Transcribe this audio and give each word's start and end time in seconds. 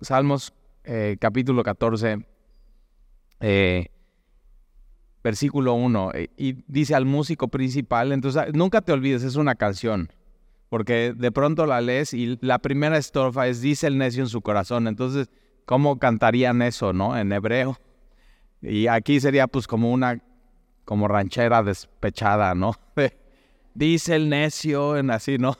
Salmos 0.00 0.52
eh, 0.84 1.16
capítulo 1.20 1.62
14, 1.62 2.26
eh, 3.40 3.86
versículo 5.22 5.74
1, 5.74 6.12
eh, 6.14 6.30
y 6.36 6.64
dice 6.66 6.94
al 6.94 7.04
músico 7.04 7.48
principal, 7.48 8.12
entonces 8.12 8.42
ah, 8.42 8.50
nunca 8.54 8.80
te 8.80 8.92
olvides, 8.92 9.22
es 9.22 9.36
una 9.36 9.54
canción, 9.56 10.10
porque 10.70 11.12
de 11.14 11.30
pronto 11.30 11.66
la 11.66 11.82
lees 11.82 12.14
y 12.14 12.38
la 12.40 12.58
primera 12.58 12.96
estrofa 12.96 13.46
es, 13.46 13.60
dice 13.60 13.88
el 13.88 13.98
necio 13.98 14.22
en 14.22 14.28
su 14.28 14.40
corazón, 14.40 14.88
entonces, 14.88 15.30
¿cómo 15.66 15.98
cantarían 15.98 16.62
eso, 16.62 16.92
no? 16.92 17.16
En 17.16 17.32
hebreo. 17.32 17.76
Y 18.62 18.86
aquí 18.86 19.20
sería 19.20 19.46
pues 19.46 19.66
como 19.66 19.92
una, 19.92 20.22
como 20.84 21.08
ranchera 21.08 21.62
despechada, 21.62 22.54
¿no? 22.54 22.72
dice 23.74 24.16
el 24.16 24.28
necio 24.30 24.96
en 24.96 25.10
así, 25.10 25.36
¿no? 25.38 25.56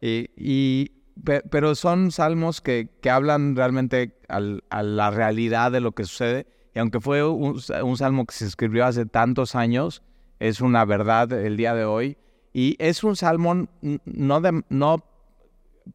Y, 0.00 0.92
pero 1.24 1.74
son 1.74 2.10
salmos 2.10 2.60
que, 2.60 2.88
que 3.00 3.10
hablan 3.10 3.56
realmente 3.56 4.16
a 4.28 4.82
la 4.82 5.10
realidad 5.10 5.72
de 5.72 5.80
lo 5.80 5.92
que 5.92 6.04
sucede. 6.04 6.46
Y 6.74 6.78
aunque 6.78 7.00
fue 7.00 7.26
un, 7.26 7.58
salmo 7.96 8.26
que 8.26 8.34
se 8.34 8.46
escribió 8.46 8.86
hace 8.86 9.06
tantos 9.06 9.54
años, 9.54 10.02
es 10.38 10.60
una 10.60 10.84
verdad 10.84 11.32
el 11.32 11.56
día 11.56 11.74
de 11.74 11.84
hoy. 11.84 12.16
Y 12.52 12.76
es 12.78 13.04
un 13.04 13.16
salmo 13.16 13.68
no, 14.04 14.40
de, 14.40 14.62
no 14.68 15.04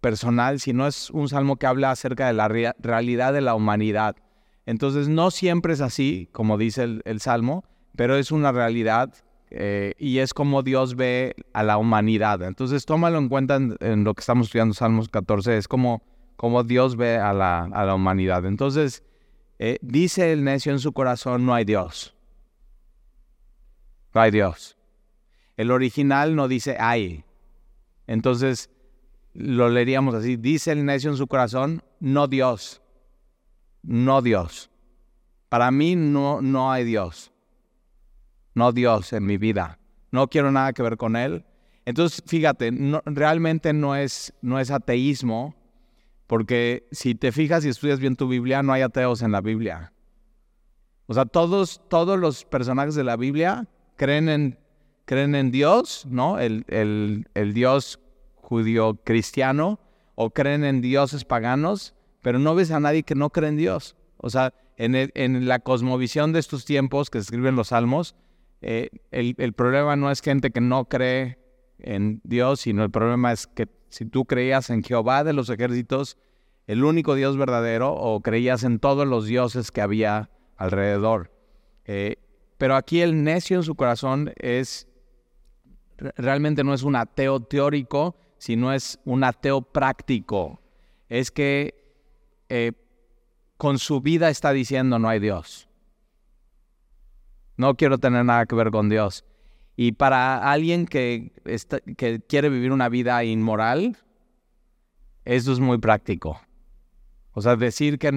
personal, 0.02 0.60
sino 0.60 0.88
es 0.88 1.10
un 1.12 1.30
salmo 1.30 1.58
que 1.58 1.68
habla 1.68 1.92
acerca 1.92 2.28
de 2.28 2.34
la 2.34 2.48
realidad 2.48 3.34
de 3.34 3.42
la 3.42 3.56
humanidad. 3.56 4.16
Entonces, 4.66 5.08
no 5.08 5.32
siempre 5.32 5.74
es 5.74 5.82
así, 5.82 6.28
como 6.32 6.58
dice 6.58 7.02
el 7.04 7.20
salmo, 7.20 7.64
pero 7.96 8.18
es 8.18 8.32
una 8.32 8.52
realidad 8.52 9.14
eh, 9.52 9.94
y 9.98 10.20
es 10.20 10.34
como 10.34 10.64
Dios 10.64 10.96
ve 10.96 11.36
a 11.54 11.64
la 11.64 11.78
humanidad. 11.78 12.42
Entonces, 12.44 12.86
tómalo 12.86 13.18
en 13.18 13.30
cuenta 13.30 13.56
en, 13.56 14.04
lo 14.04 14.14
que 14.14 14.22
estamos 14.22 14.48
estudiando 14.48 14.74
Salmos 14.74 15.10
14, 15.10 15.58
es 15.58 15.68
como, 15.68 16.04
como 16.36 16.64
Dios 16.64 16.96
ve 16.96 17.18
a 17.18 17.34
la, 17.34 17.64
a 17.66 17.86
la 17.86 17.96
humanidad. 17.96 18.46
Entonces, 18.46 19.04
eh, 19.60 19.78
dice 19.82 20.32
el 20.34 20.44
necio 20.44 20.72
en 20.72 20.80
su 20.80 20.94
corazón, 20.94 21.46
no 21.46 21.54
hay 21.54 21.66
Dios. 21.66 22.16
No 24.14 24.22
hay 24.22 24.32
Dios. 24.32 24.78
El 25.58 25.72
original 25.72 26.36
no 26.36 26.48
dice 26.48 26.78
hay. 26.80 27.24
Entonces, 28.08 28.70
lo 29.34 29.70
leeríamos 29.70 30.16
así, 30.16 30.38
dice 30.38 30.72
el 30.72 30.86
necio 30.86 31.10
en 31.10 31.18
su 31.18 31.28
corazón, 31.28 31.84
no 32.00 32.28
Dios. 32.28 32.82
No 33.84 34.22
Dios. 34.22 34.70
Para 35.50 35.72
mí 35.72 35.96
no, 35.96 36.42
no 36.42 36.72
hay 36.72 36.84
Dios 36.84 37.32
no 38.56 38.72
Dios 38.72 39.14
en 39.14 39.26
mi 39.26 39.38
vida. 39.38 39.78
No 40.12 40.28
quiero 40.28 40.52
nada 40.52 40.74
que 40.74 40.82
ver 40.82 40.98
con 40.98 41.16
Él. 41.16 41.46
Entonces, 41.86 42.24
fíjate, 42.26 42.72
realmente 43.06 43.72
no 43.74 43.96
es, 43.96 44.34
no 44.42 44.60
es 44.60 44.72
ateísmo, 44.72 45.56
porque 46.26 46.88
si 46.92 47.14
te 47.14 47.32
fijas 47.32 47.64
y 47.64 47.70
estudias 47.70 48.00
bien 48.00 48.16
tu 48.16 48.28
Biblia, 48.28 48.64
no 48.64 48.74
hay 48.74 48.82
ateos 48.82 49.22
en 49.22 49.32
la 49.32 49.42
Biblia. 49.42 49.94
O 51.06 51.14
sea, 51.14 51.26
todos, 51.26 51.82
todos 51.88 52.18
los 52.18 52.46
personajes 52.46 52.96
de 52.96 53.04
la 53.04 53.16
Biblia 53.16 53.68
creen 53.96 54.30
en, 54.30 54.58
creen 55.06 55.36
en 55.36 55.52
Dios, 55.52 56.08
¿no? 56.10 56.40
El, 56.40 56.66
el 56.68 57.54
Dios 57.54 58.00
judío 58.36 59.00
cristiano, 59.04 59.80
o 60.16 60.32
creen 60.32 60.64
en 60.64 60.82
dioses 60.82 61.26
paganos, 61.26 61.94
pero 62.22 62.40
no 62.40 62.56
ves 62.56 62.72
a 62.72 62.80
nadie 62.80 63.04
que 63.04 63.16
no 63.16 63.30
cree 63.30 63.50
en 63.50 63.58
Dios. 63.58 63.96
O 64.18 64.30
sea, 64.30 64.54
en, 64.78 64.96
en 64.96 65.48
la 65.48 65.60
cosmovisión 65.60 66.34
de 66.34 66.40
estos 66.40 66.66
tiempos 66.66 67.10
que 67.10 67.20
se 67.20 67.26
escriben 67.26 67.56
los 67.56 67.68
salmos, 67.68 68.16
eh, 68.68 68.90
el, 69.12 69.54
problema 69.54 69.96
no 69.96 70.10
es 70.10 70.22
gente 70.22 70.50
que 70.50 70.60
no 70.60 70.86
cree 70.86 71.38
en 71.78 72.20
Dios, 72.24 72.62
sino 72.62 72.84
el 72.84 72.90
problema 72.90 73.32
es 73.32 73.46
que 73.46 73.68
si 73.90 74.06
tú 74.06 74.26
creías 74.26 74.72
en 74.72 74.82
Jehová 74.82 75.24
de 75.24 75.34
los 75.34 75.52
ejércitos, 75.52 76.18
el 76.66 76.84
único 76.84 77.14
Dios 77.14 77.38
verdadero, 77.38 77.94
o 77.94 78.22
creías 78.22 78.64
en 78.64 78.80
todos 78.80 79.08
los 79.08 79.28
dioses 79.28 79.70
que 79.70 79.82
había 79.82 80.32
alrededor. 80.58 81.32
Eh, 81.86 82.16
pero 82.58 82.76
aquí 82.76 83.02
el 83.02 83.24
necio 83.24 83.58
en 83.58 83.64
su 83.64 83.76
corazón 83.76 84.34
es, 84.38 84.88
realmente 86.18 86.64
no 86.64 86.74
es 86.74 86.82
un 86.82 86.96
ateo 86.96 87.42
teórico, 87.42 88.16
sino 88.40 88.74
es 88.74 89.00
un 89.06 89.24
ateo 89.24 89.62
práctico. 89.62 90.60
Es 91.08 91.30
que 91.30 91.76
eh, 92.50 92.72
con 93.58 93.78
su 93.78 94.02
vida 94.02 94.32
está 94.32 94.54
diciendo 94.54 94.98
no 94.98 95.08
hay 95.08 95.20
Dios. 95.20 95.70
No 97.58 97.76
quiero 97.76 97.98
tener 97.98 98.26
nada 98.26 98.46
que 98.46 98.56
ver 98.56 98.72
con 98.72 98.90
Dios. 98.90 99.24
Y 99.76 99.94
para 99.94 100.52
alguien 100.52 100.86
que, 100.86 101.34
que 101.98 102.22
quiere 102.22 102.50
vivir 102.50 102.72
una 102.72 102.90
vida 102.90 103.24
inmoral, 103.24 103.98
eso 105.26 105.52
es 105.52 105.60
muy 105.60 105.78
práctico. 105.80 106.40
O 107.34 107.42
sea, 107.42 107.56
decir 107.58 108.00
que, 108.00 108.12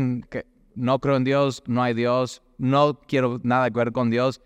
no 0.77 0.99
creo 1.01 1.17
en 1.17 1.25
Dios, 1.25 1.65
no 1.67 1.83
hay 1.83 1.95
Dios, 1.95 2.43
no 2.59 3.01
quiero 3.01 3.41
nada 3.43 3.71
que 3.71 3.79
ver 3.79 3.93
con 3.93 4.11
Dios, 4.11 4.41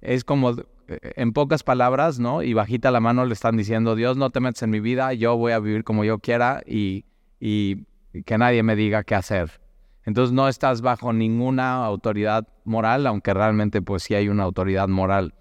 es 0.00 0.22
como 0.22 0.54
en 0.86 1.32
pocas 1.32 1.64
palabras, 1.64 2.20
¿no? 2.20 2.42
Y 2.42 2.52
bajita 2.52 2.90
la 2.90 3.00
mano 3.00 3.24
le 3.24 3.32
están 3.32 3.56
diciendo, 3.56 3.96
Dios, 3.96 4.16
no 4.16 4.30
te 4.30 4.40
metes 4.40 4.62
en 4.62 4.70
mi 4.70 4.80
vida, 4.80 5.12
yo 5.14 5.36
voy 5.36 5.52
a 5.52 5.58
vivir 5.58 5.82
como 5.82 6.04
yo 6.04 6.18
quiera 6.18 6.62
y, 6.66 7.06
y 7.40 7.84
que 8.24 8.38
nadie 8.38 8.62
me 8.62 8.76
diga 8.76 9.02
qué 9.02 9.14
hacer. 9.14 9.61
Entonces 10.04 10.32
no 10.32 10.48
estás 10.48 10.80
bajo 10.80 11.12
ninguna 11.12 11.84
autoridad 11.84 12.48
moral, 12.64 13.06
aunque 13.06 13.34
realmente 13.34 13.82
pues 13.82 14.02
sí 14.02 14.14
hay 14.14 14.28
una 14.28 14.42
autoridad 14.42 14.88
moral. 14.88 15.34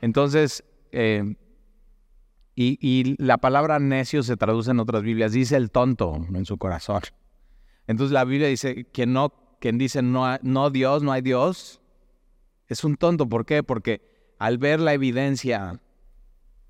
Entonces, 0.00 0.64
eh, 0.90 1.36
y, 2.54 3.14
la 3.22 3.38
palabra 3.38 3.78
necio 3.78 4.22
se 4.22 4.36
traduce 4.36 4.70
en 4.72 4.80
otras 4.80 5.02
Biblias, 5.02 5.32
dice 5.32 5.56
el 5.56 5.70
tonto 5.70 6.26
en 6.34 6.44
su 6.44 6.58
corazón. 6.58 7.02
Entonces 7.86 8.12
la 8.12 8.24
Biblia 8.24 8.48
dice 8.48 8.84
que 8.84 9.06
no, 9.06 9.32
quien 9.58 9.78
dice 9.78 10.02
no, 10.02 10.38
no 10.42 10.70
Dios, 10.70 11.02
no 11.02 11.12
hay 11.12 11.22
Dios, 11.22 11.80
es 12.68 12.84
un 12.84 12.96
tonto. 12.96 13.28
¿Por 13.28 13.46
qué? 13.46 13.62
Porque 13.62 14.34
al 14.38 14.58
ver 14.58 14.80
la 14.80 14.92
evidencia, 14.92 15.80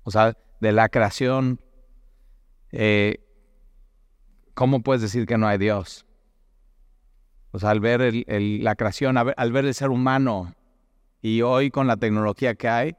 o 0.03 0.11
sea, 0.11 0.37
de 0.61 0.71
la 0.71 0.89
creación, 0.89 1.59
eh, 2.71 3.19
¿cómo 4.53 4.81
puedes 4.81 5.01
decir 5.01 5.25
que 5.25 5.37
no 5.37 5.47
hay 5.47 5.57
Dios? 5.57 6.05
O 7.55 7.59
sea, 7.59 7.69
al 7.69 7.79
ver 7.79 8.11
la 8.27 8.75
creación, 8.75 9.15
al 9.15 9.51
ver 9.51 9.65
el 9.65 9.75
ser 9.75 9.91
humano, 9.91 10.55
y 11.21 11.41
hoy 11.43 11.69
con 11.69 11.85
la 11.85 11.97
tecnología 11.97 12.55
que 12.55 12.67
hay, 12.67 12.95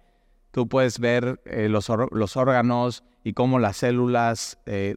tú 0.53 0.69
puedes 0.69 1.01
ver 1.01 1.43
eh, 1.45 1.69
los, 1.69 1.91
órganos 1.91 3.03
y 3.25 3.33
cómo 3.33 3.59
las 3.59 3.79
células 3.79 4.61
eh, 4.65 4.95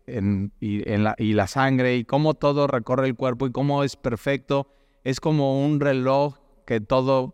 y, 0.60 1.34
la, 1.34 1.48
sangre 1.48 1.98
y 1.98 2.06
cómo 2.06 2.36
todo 2.36 2.68
recorre 2.68 3.08
el 3.08 3.16
cuerpo 3.16 3.48
y 3.48 3.52
cómo 3.52 3.84
es 3.84 3.96
perfecto. 3.96 4.72
Es 5.04 5.20
como 5.20 5.66
un 5.66 5.80
reloj 5.80 6.38
que 6.68 6.80
todo 6.80 7.34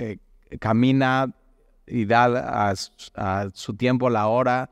eh, 0.00 0.18
camina 0.58 1.32
y 1.86 2.04
da 2.04 2.70
a, 2.70 2.74
su 3.54 3.76
tiempo 3.76 4.10
la 4.10 4.26
hora. 4.26 4.70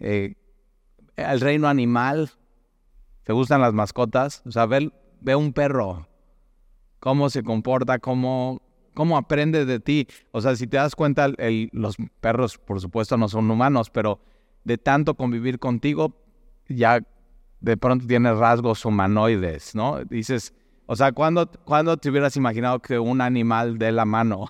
el 0.00 0.34
reino 1.40 1.68
animal, 1.68 2.30
¿te 3.24 3.34
gustan 3.34 3.60
las 3.60 3.74
mascotas? 3.74 4.42
O 4.46 4.50
sea, 4.50 4.64
ve 4.66 5.36
un 5.36 5.52
perro 5.52 6.08
cómo 7.04 7.28
se 7.28 7.42
comporta, 7.42 7.98
cómo, 7.98 8.62
cómo 8.94 9.18
aprende 9.18 9.66
de 9.66 9.78
ti. 9.78 10.08
O 10.30 10.40
sea, 10.40 10.56
si 10.56 10.66
te 10.66 10.78
das 10.78 10.96
cuenta, 10.96 11.28
los 11.72 11.96
perros, 12.22 12.56
por 12.56 12.80
supuesto, 12.80 13.18
no 13.18 13.28
son 13.28 13.50
humanos, 13.50 13.90
pero 13.90 14.20
de 14.64 14.78
tanto 14.78 15.14
convivir 15.14 15.58
contigo, 15.58 16.16
ya 16.66 17.02
de 17.60 17.76
pronto 17.76 18.06
tienes 18.06 18.38
rasgos 18.38 18.86
humanoides, 18.86 19.74
¿no? 19.74 20.02
Dices, 20.06 20.54
o 20.86 20.96
sea, 20.96 21.12
¿cuándo, 21.12 21.46
¿cuándo 21.66 21.94
te 21.98 22.08
hubieras 22.08 22.38
imaginado 22.38 22.80
que 22.80 22.98
un 22.98 23.20
animal 23.20 23.76
dé 23.76 23.92
la 23.92 24.06
mano? 24.06 24.46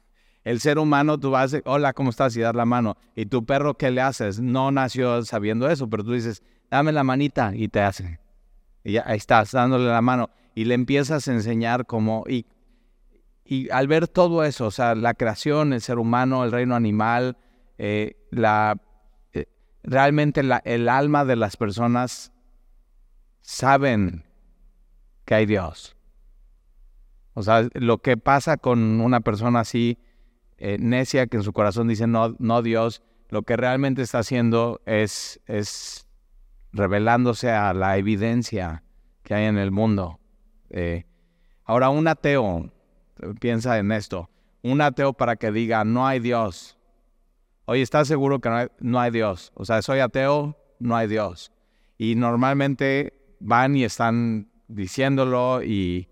El 0.44 0.60
ser 0.60 0.78
humano, 0.78 1.20
tú 1.20 1.32
vas, 1.32 1.54
hola, 1.66 1.92
¿cómo 1.92 2.08
estás? 2.08 2.34
Y 2.38 2.40
das 2.40 2.54
la 2.54 2.64
mano. 2.64 2.96
Y 3.16 3.26
tu 3.26 3.44
perro, 3.44 3.74
¿qué 3.74 3.90
le 3.90 4.00
haces? 4.00 4.40
No 4.40 4.70
nació 4.70 5.22
sabiendo 5.26 5.68
eso, 5.68 5.90
pero 5.90 6.04
tú 6.04 6.12
dices, 6.12 6.42
dame 6.70 6.90
la 6.90 7.04
manita 7.04 7.52
y 7.54 7.68
te 7.68 7.82
hace. 7.82 8.18
Y 8.82 8.92
ya, 8.92 9.04
ahí 9.06 9.18
estás, 9.18 9.52
dándole 9.52 9.88
la 9.88 10.00
mano 10.00 10.30
y 10.58 10.64
le 10.64 10.74
empiezas 10.74 11.28
a 11.28 11.32
enseñar 11.32 11.86
cómo, 11.86 12.24
y, 12.28 12.44
y 13.44 13.70
al 13.70 13.86
ver 13.86 14.08
todo 14.08 14.42
eso, 14.42 14.66
o 14.66 14.70
sea, 14.72 14.96
la 14.96 15.14
creación, 15.14 15.72
el 15.72 15.80
ser 15.80 16.00
humano, 16.00 16.42
el 16.42 16.50
reino 16.50 16.74
animal, 16.74 17.36
eh, 17.78 18.16
la, 18.32 18.76
eh, 19.34 19.46
realmente 19.84 20.42
el 20.64 20.88
alma 20.88 21.24
de 21.24 21.36
las 21.36 21.56
personas 21.56 22.32
saben 23.40 24.24
que 25.24 25.36
hay 25.36 25.46
Dios. 25.46 25.96
O 27.34 27.44
sea, 27.44 27.68
lo 27.74 27.98
que 27.98 28.16
pasa 28.16 28.56
con 28.56 29.00
una 29.00 29.20
persona 29.20 29.60
así, 29.60 29.96
eh, 30.56 30.76
necia, 30.80 31.28
que 31.28 31.36
en 31.36 31.44
su 31.44 31.52
corazón 31.52 31.86
dice 31.86 32.08
no, 32.08 32.34
no 32.40 32.62
Dios, 32.62 33.04
lo 33.28 33.42
que 33.42 33.56
realmente 33.56 34.02
está 34.02 34.18
haciendo 34.18 34.80
es, 34.86 35.40
es 35.46 36.08
revelándose 36.72 37.52
a 37.52 37.72
la 37.74 37.96
evidencia 37.96 38.82
que 39.22 39.34
hay 39.34 39.44
en 39.44 39.56
el 39.56 39.70
mundo. 39.70 40.17
Eh, 40.70 41.04
ahora, 41.64 41.90
un 41.90 42.06
ateo, 42.08 42.70
piensa 43.40 43.78
en 43.78 43.92
esto, 43.92 44.28
un 44.62 44.80
ateo 44.80 45.12
para 45.12 45.36
que 45.36 45.50
diga, 45.52 45.84
no 45.84 46.06
hay 46.06 46.20
Dios. 46.20 46.78
Oye, 47.64 47.82
¿estás 47.82 48.08
seguro 48.08 48.40
que 48.40 48.70
no 48.80 49.00
hay, 49.00 49.10
Dios? 49.10 49.52
O 49.54 49.64
sea, 49.64 49.82
soy 49.82 50.00
ateo, 50.00 50.56
no 50.78 50.96
hay 50.96 51.06
Dios. 51.06 51.52
Y 51.98 52.14
normalmente 52.14 53.12
van 53.40 53.76
y 53.76 53.84
están 53.84 54.48
diciéndolo 54.68 55.62
y, 55.62 56.08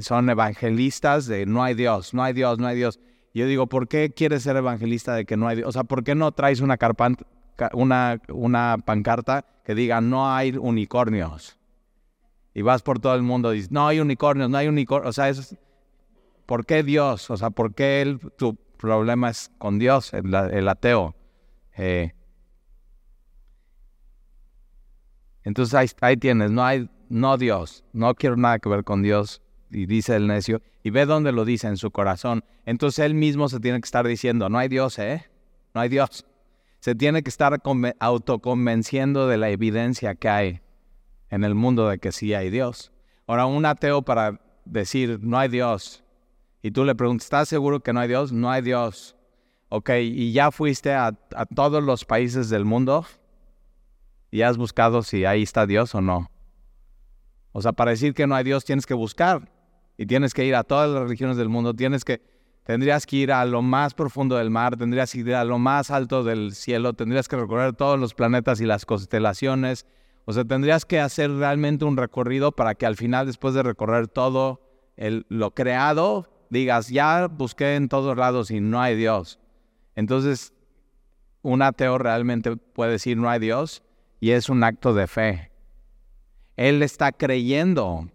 son 0.00 0.28
evangelistas 0.28 1.26
de 1.26 1.46
no 1.46 1.62
hay 1.62 1.74
Dios, 1.74 2.12
no 2.12 2.22
hay 2.22 2.34
Dios, 2.34 2.58
no 2.58 2.66
hay 2.66 2.76
Dios. 2.76 3.00
Yo 3.32 3.46
digo, 3.46 3.68
¿por 3.68 3.88
qué 3.88 4.12
quieres 4.14 4.42
ser 4.42 4.56
evangelista 4.56 5.14
de 5.14 5.24
que 5.24 5.36
no 5.36 5.48
hay 5.48 5.56
Dios? 5.56 5.68
O 5.68 5.72
sea, 5.72 5.84
¿por 5.84 6.04
qué 6.04 6.14
no 6.14 6.30
traes 6.32 6.60
una, 6.60 6.76
una, 7.72 8.20
una 8.28 8.76
pancarta 8.84 9.46
que 9.64 9.74
diga 9.74 10.00
no 10.02 10.30
hay 10.30 10.56
unicornios? 10.56 11.58
Y 12.54 12.62
vas 12.62 12.82
por 12.82 13.00
todo 13.00 13.14
el 13.16 13.22
mundo 13.22 13.52
y 13.52 13.56
dices, 13.56 13.72
no 13.72 13.88
hay 13.88 13.98
unicornios, 13.98 14.48
no 14.48 14.56
hay 14.56 14.68
unicornios. 14.68 15.10
O 15.10 15.12
sea, 15.12 15.28
es, 15.28 15.56
¿por 16.46 16.64
qué 16.64 16.84
Dios? 16.84 17.28
O 17.30 17.36
sea, 17.36 17.50
¿por 17.50 17.74
qué 17.74 18.00
el, 18.00 18.20
tu 18.36 18.54
problema 18.78 19.30
es 19.30 19.50
con 19.58 19.80
Dios, 19.80 20.12
el, 20.14 20.68
ateo? 20.68 21.16
Eh, 21.76 22.12
entonces 25.42 25.74
ahí, 25.74 25.88
ahí, 26.00 26.16
tienes, 26.16 26.52
no 26.52 26.64
hay, 26.64 26.88
no 27.08 27.36
Dios, 27.36 27.84
no 27.92 28.14
quiero 28.14 28.36
nada 28.36 28.60
que 28.60 28.68
ver 28.68 28.84
con 28.84 29.02
Dios, 29.02 29.42
y 29.70 29.86
dice 29.86 30.14
el 30.14 30.28
necio, 30.28 30.62
y 30.84 30.90
ve 30.90 31.06
dónde 31.06 31.32
lo 31.32 31.44
dice 31.44 31.66
en 31.66 31.76
su 31.76 31.90
corazón. 31.90 32.44
Entonces 32.66 33.04
él 33.04 33.14
mismo 33.14 33.48
se 33.48 33.58
tiene 33.58 33.80
que 33.80 33.86
estar 33.86 34.06
diciendo, 34.06 34.48
no 34.48 34.58
hay 34.58 34.68
Dios, 34.68 34.98
¿eh? 35.00 35.28
No 35.74 35.80
hay 35.80 35.88
Dios. 35.88 36.24
Se 36.78 36.94
tiene 36.94 37.22
que 37.22 37.30
estar 37.30 37.60
autoconvenciendo 37.98 39.26
de 39.26 39.38
la 39.38 39.50
evidencia 39.50 40.14
que 40.14 40.28
hay 40.28 40.60
en 41.34 41.42
el 41.42 41.54
mundo 41.54 41.88
de 41.88 41.98
que 41.98 42.12
sí 42.12 42.32
hay 42.32 42.48
Dios. 42.48 42.92
Ahora, 43.26 43.46
un 43.46 43.66
ateo 43.66 44.02
para 44.02 44.40
decir, 44.64 45.18
no 45.20 45.38
hay 45.38 45.48
Dios, 45.48 46.04
y 46.62 46.70
tú 46.70 46.84
le 46.84 46.94
preguntas, 46.94 47.26
¿estás 47.26 47.48
seguro 47.48 47.80
que 47.80 47.92
no 47.92 48.00
hay 48.00 48.08
Dios? 48.08 48.32
No 48.32 48.50
hay 48.50 48.62
Dios. 48.62 49.16
Ok, 49.68 49.90
¿y 50.00 50.32
ya 50.32 50.50
fuiste 50.50 50.94
a, 50.94 51.12
todos 51.54 51.82
los 51.82 52.04
países 52.06 52.48
del 52.48 52.64
mundo? 52.64 53.04
¿Y 54.30 54.40
has 54.40 54.56
buscado 54.56 55.02
si 55.02 55.24
ahí 55.26 55.42
está 55.42 55.66
Dios 55.66 55.94
o 55.94 56.00
no? 56.00 56.30
O 57.52 57.60
sea, 57.60 57.72
para 57.72 57.90
decir 57.90 58.14
que 58.14 58.26
no 58.26 58.34
hay 58.34 58.44
Dios 58.44 58.64
tienes 58.64 58.86
que 58.86 58.94
buscar. 58.94 59.52
Y 59.98 60.06
tienes 60.06 60.32
que 60.32 60.46
ir 60.46 60.54
a 60.54 60.64
todas 60.64 60.88
las 60.88 61.06
regiones 61.06 61.36
del 61.36 61.50
mundo, 61.50 61.74
tienes 61.74 62.02
que, 62.02 62.22
tendrías 62.64 63.04
que 63.04 63.16
ir 63.16 63.32
a 63.32 63.44
lo 63.44 63.60
más 63.60 63.92
profundo 63.92 64.36
del 64.36 64.48
mar, 64.50 64.76
tendrías 64.78 65.12
que 65.12 65.18
ir 65.18 65.34
a 65.34 65.44
lo 65.44 65.58
más 65.58 65.90
alto 65.90 66.24
del 66.24 66.54
cielo, 66.54 66.94
tendrías 66.94 67.28
que 67.28 67.36
recorrer 67.36 67.74
todos 67.74 68.00
los 68.00 68.14
planetas 68.14 68.62
y 68.62 68.64
las 68.64 68.86
constelaciones. 68.86 69.86
O 70.24 70.32
sea, 70.32 70.44
tendrías 70.44 70.84
que 70.84 71.00
hacer 71.00 71.30
realmente 71.30 71.84
un 71.84 71.96
recorrido 71.96 72.52
para 72.52 72.74
que 72.74 72.86
al 72.86 72.96
final, 72.96 73.26
después 73.26 73.54
de 73.54 73.62
recorrer 73.62 74.08
todo 74.08 74.60
el, 74.96 75.26
lo 75.28 75.52
creado, 75.52 76.28
digas, 76.50 76.88
ya 76.88 77.26
busqué 77.26 77.76
en 77.76 77.88
todos 77.88 78.16
lados 78.16 78.50
y 78.50 78.60
no 78.60 78.80
hay 78.80 78.96
Dios. 78.96 79.38
Entonces, 79.94 80.54
un 81.42 81.62
ateo 81.62 81.98
realmente 81.98 82.56
puede 82.56 82.92
decir 82.92 83.16
no 83.16 83.28
hay 83.28 83.38
Dios 83.38 83.82
y 84.18 84.30
es 84.30 84.48
un 84.48 84.64
acto 84.64 84.94
de 84.94 85.06
fe. 85.06 85.50
Él 86.56 86.82
está 86.82 87.12
creyendo 87.12 88.08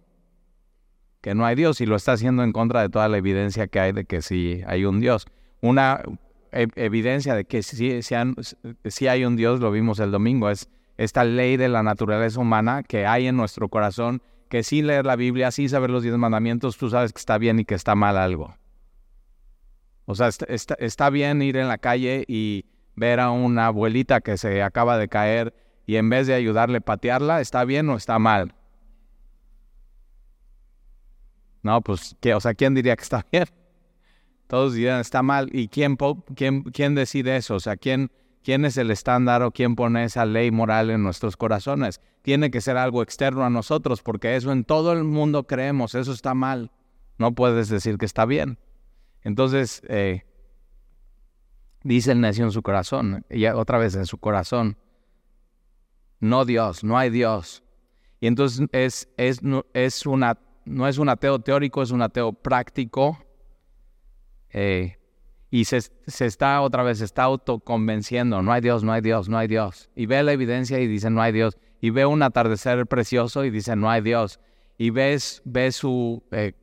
que 1.21 1.35
no 1.35 1.45
hay 1.45 1.55
Dios 1.55 1.81
y 1.81 1.85
lo 1.85 1.95
está 1.95 2.13
haciendo 2.13 2.43
en 2.43 2.51
contra 2.51 2.81
de 2.81 2.89
toda 2.89 3.07
la 3.07 3.17
evidencia 3.17 3.67
que 3.67 3.79
hay 3.79 3.91
de 3.91 4.05
que 4.05 4.21
sí 4.21 4.61
hay 4.65 4.85
un 4.85 4.99
Dios. 4.99 5.27
Una 5.61 6.01
e, 6.51 6.67
evidencia 6.75 7.35
de 7.35 7.45
que 7.45 7.61
sí, 7.61 8.01
sí, 8.01 9.07
hay 9.07 9.25
un 9.25 9.35
Dios, 9.35 9.59
lo 9.59 9.71
vimos 9.71 9.99
el 9.99 10.11
domingo, 10.11 10.49
es 10.49 10.69
esta 10.99 11.23
ley 11.23 11.55
de 11.55 11.69
la 11.69 11.81
naturaleza 11.81 12.41
humana 12.41 12.83
que 12.83 13.05
hay 13.05 13.27
en 13.27 13.37
nuestro 13.37 13.69
corazón, 13.69 14.21
que 14.49 14.63
sí 14.63 14.81
leer 14.81 15.05
la 15.05 15.15
Biblia, 15.15 15.49
sí 15.49 15.69
saber 15.69 15.89
los 15.91 16.03
diez 16.03 16.17
mandamientos, 16.17 16.75
tú 16.75 16.89
sabes 16.89 17.13
que 17.13 17.19
está 17.19 17.37
bien 17.37 17.57
y 17.57 17.63
que 17.63 17.73
está 17.73 17.95
mal 17.95 18.17
algo. 18.17 18.53
O 20.03 20.13
sea, 20.13 20.27
está, 20.27 21.09
bien 21.09 21.41
ir 21.41 21.55
en 21.55 21.69
la 21.69 21.77
calle 21.77 22.25
y 22.27 22.65
ver 22.97 23.21
a 23.21 23.31
una 23.31 23.67
abuelita 23.67 24.19
que 24.19 24.37
se 24.37 24.61
acaba 24.61 24.97
de 24.97 25.07
caer 25.07 25.53
y 25.85 25.95
en 25.95 26.09
vez 26.09 26.27
de 26.27 26.33
ayudarle 26.33 26.79
a 26.79 26.81
patearla, 26.81 27.39
¿está 27.39 27.63
bien 27.63 27.87
o 27.89 27.95
está 27.95 28.19
mal? 28.19 28.53
No, 31.63 31.79
pues, 31.79 32.17
¿qué? 32.19 32.33
o 32.33 32.41
sea, 32.41 32.53
¿quién 32.53 32.75
diría 32.75 32.97
que 32.97 33.03
está 33.03 33.25
bien? 33.31 33.45
Todos 34.47 34.73
dirían 34.73 34.99
está 34.99 35.23
mal. 35.23 35.47
¿Y 35.53 35.69
quién, 35.69 35.97
quién, 36.35 36.63
quién 36.63 36.93
decide 36.93 37.37
eso? 37.37 37.55
O 37.55 37.59
sea, 37.61 37.77
¿quién, 37.77 38.11
¿quién 38.43 38.65
es 38.65 38.77
el 38.77 38.91
estándar 38.91 39.43
o 39.43 39.51
quién 39.51 39.75
pone 39.75 40.03
esa 40.03 40.25
ley 40.25 40.51
moral 40.51 40.89
en 40.89 41.03
nuestros 41.03 41.37
corazones? 41.37 42.01
Tiene 42.21 42.51
que 42.51 42.61
ser 42.61 42.77
algo 42.77 43.01
externo 43.01 43.43
a 43.43 43.49
nosotros, 43.49 44.01
porque 44.01 44.35
eso 44.35 44.51
en 44.51 44.63
todo 44.63 44.93
el 44.93 45.03
mundo 45.03 45.47
creemos, 45.47 45.95
eso 45.95 46.11
está 46.11 46.33
mal. 46.33 46.71
No 47.17 47.33
puedes 47.33 47.69
decir 47.69 47.97
que 47.97 48.05
está 48.05 48.25
bien. 48.25 48.57
Entonces, 49.23 49.81
eh, 49.87 50.23
dice 51.83 52.11
el 52.11 52.21
necio 52.21 52.45
en 52.45 52.51
su 52.51 52.61
corazón, 52.61 53.25
y 53.29 53.45
otra 53.45 53.77
vez 53.77 53.95
en 53.95 54.05
su 54.05 54.17
corazón, 54.17 54.77
no 56.19 56.45
Dios, 56.45 56.83
no 56.83 56.97
hay 56.97 57.09
Dios. 57.09 57.63
Y 58.19 58.27
entonces 58.27 58.67
es, 58.71 59.09
es, 59.17 59.41
es 59.73 60.05
una 60.05 60.37
no 60.69 60.87
es 60.87 60.99
un 60.99 61.09
ateo 61.09 61.39
teórico, 61.39 61.81
es 61.81 61.89
un 61.89 62.03
ateo 62.03 62.31
práctico. 62.31 63.17
Eh, 64.51 64.98
y 65.51 65.65
se, 65.65 65.79
está 66.05 66.61
otra 66.61 66.83
vez, 66.83 66.99
se 66.99 67.05
está 67.05 67.23
autoconvenciendo, 67.23 68.41
no 68.41 68.51
hay 68.51 68.61
Dios, 68.61 68.83
no 68.83 68.91
hay 68.91 69.01
Dios, 69.01 69.29
no 69.29 69.37
hay 69.37 69.47
Dios. 69.47 69.89
Y 69.95 70.05
ve 70.05 70.21
la 70.23 70.31
evidencia 70.31 70.79
y 70.79 70.87
dice, 70.87 71.09
no 71.09 71.21
hay 71.21 71.31
Dios. 71.31 71.57
Y 71.81 71.89
ve 71.89 72.05
un 72.05 72.21
atardecer 72.21 72.85
precioso 72.85 73.45
y 73.45 73.49
dice, 73.49 73.75
no 73.75 73.89
hay 73.89 74.01
Dios. 74.01 74.39
Y 74.77 74.91
ves, 74.91 75.41
ve 75.45 75.71
su, 75.71 76.23
eh, 76.31 76.53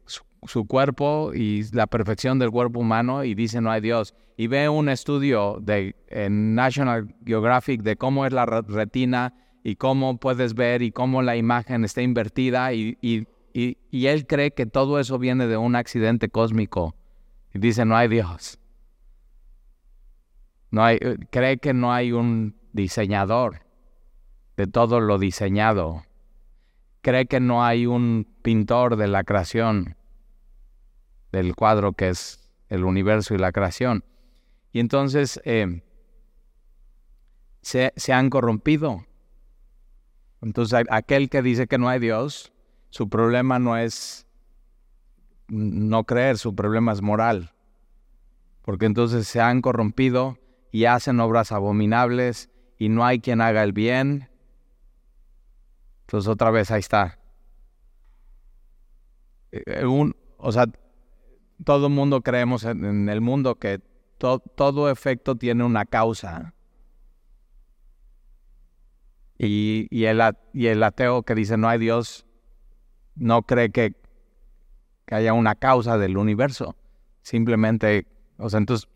su, 0.45 0.67
cuerpo 0.67 1.33
y 1.35 1.65
la 1.73 1.87
perfección 1.87 2.39
del 2.39 2.51
cuerpo 2.51 2.81
humano 2.81 3.25
y 3.25 3.35
dice, 3.35 3.61
no 3.61 3.71
hay 3.71 3.81
Dios. 3.81 4.15
Y 4.37 4.47
ve 4.47 4.69
un 4.69 4.89
estudio 4.89 5.59
de, 5.61 5.97
en 6.09 6.55
National 6.55 7.15
Geographic 7.25 7.83
de 7.83 7.97
cómo 7.97 8.27
es 8.27 8.33
la 8.33 8.47
retina 8.47 9.35
y 9.65 9.77
cómo 9.77 10.19
puedes 10.19 10.55
ver 10.55 10.83
y 10.83 10.93
cómo 10.93 11.23
la 11.23 11.37
imagen 11.37 11.85
está 11.85 12.03
invertida 12.03 12.73
y, 12.73 12.97
y 13.01 13.27
y, 13.91 14.07
él 14.07 14.27
cree 14.27 14.51
que 14.51 14.67
todo 14.67 15.01
eso 15.01 15.19
viene 15.19 15.47
de 15.47 15.57
un 15.57 15.77
accidente 15.77 16.29
cósmico. 16.29 16.95
Y 17.55 17.59
dice, 17.59 17.87
no 17.87 17.97
hay 17.97 18.07
Dios. 18.07 18.59
No 20.71 20.89
eh, 20.89 21.19
cree 21.31 21.59
que 21.59 21.73
no 21.73 21.93
hay 21.93 22.13
un 22.13 22.57
diseñador 22.73 23.67
de 24.57 24.67
todo 24.67 25.01
lo 25.01 25.19
diseñado. 25.19 26.05
Cree 27.03 27.27
que 27.27 27.41
no 27.41 27.65
hay 27.65 27.87
un 27.87 28.27
pintor 28.43 28.97
de 28.97 29.07
la 29.07 29.25
creación, 29.25 29.97
del 31.31 31.55
cuadro 31.55 31.93
que 31.93 32.09
es 32.09 32.51
el 32.69 32.85
universo 32.85 33.35
y 33.35 33.39
la 33.39 33.53
creación. 33.53 34.05
Y 34.73 34.81
entonces 34.81 35.41
eh, 35.45 35.83
se, 37.63 37.93
se 37.97 38.13
han 38.13 38.31
corrompido. 38.31 39.07
Entonces 40.43 40.85
aquel 40.91 41.29
que 41.31 41.43
dice 41.43 41.67
que 41.67 41.79
no 41.79 41.89
hay 41.89 42.01
Dios, 42.01 42.53
su 42.91 43.09
problema 43.09 43.59
no 43.59 43.77
es 43.77 44.27
no 45.49 46.05
creer, 46.05 46.39
su 46.39 46.55
problema 46.55 46.93
es 46.93 47.03
moral. 47.03 47.53
Porque 48.63 48.87
entonces 48.87 49.29
se 49.29 49.41
han 49.41 49.63
corrompido 49.63 50.39
y 50.77 50.85
hacen 50.85 51.21
obras 51.21 51.53
abominables 51.53 52.51
y 52.77 52.91
no 52.91 53.03
hay 53.07 53.21
quien 53.21 53.41
haga 53.41 53.63
el 53.63 53.73
bien. 53.73 54.29
Entonces 56.03 56.29
otra 56.29 56.51
vez 56.51 56.71
ahí 56.71 56.81
está. 56.81 57.19
Eh, 59.53 59.63
eh, 59.65 60.13
o 60.37 60.53
sea, 60.53 60.67
todo 61.65 61.87
el 61.87 61.95
mundo 61.95 62.21
creemos 62.21 62.65
en, 62.65 63.09
el 63.09 63.23
mundo 63.23 63.55
que 63.55 63.81
todo 64.19 64.91
efecto 64.91 65.37
tiene 65.37 65.65
una 65.65 65.87
causa. 65.87 66.53
Y, 69.39 70.05
el, 70.05 70.83
ateo 70.83 71.23
que 71.23 71.35
dice 71.35 71.57
no 71.57 71.71
hay 71.71 71.79
Dios 71.79 72.27
no 73.15 73.45
cree 73.45 73.71
que, 73.71 73.95
haya 75.11 75.33
una 75.33 75.55
causa 75.55 75.97
del 75.97 76.19
universo. 76.19 76.77
Simplemente, 77.23 78.07
o 78.37 78.51
sea, 78.51 78.59
entonces 78.59 78.91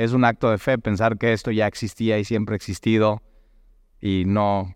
es 0.00 0.14
un 0.14 0.24
acto 0.24 0.50
de 0.50 0.56
fe 0.56 0.78
pensar 0.78 1.18
que 1.18 1.34
esto 1.34 1.50
ya 1.50 1.66
existía 1.66 2.18
y 2.18 2.24
siempre 2.24 2.54
ha 2.54 2.56
existido 2.56 3.22
y 4.00 4.24
no... 4.26 4.74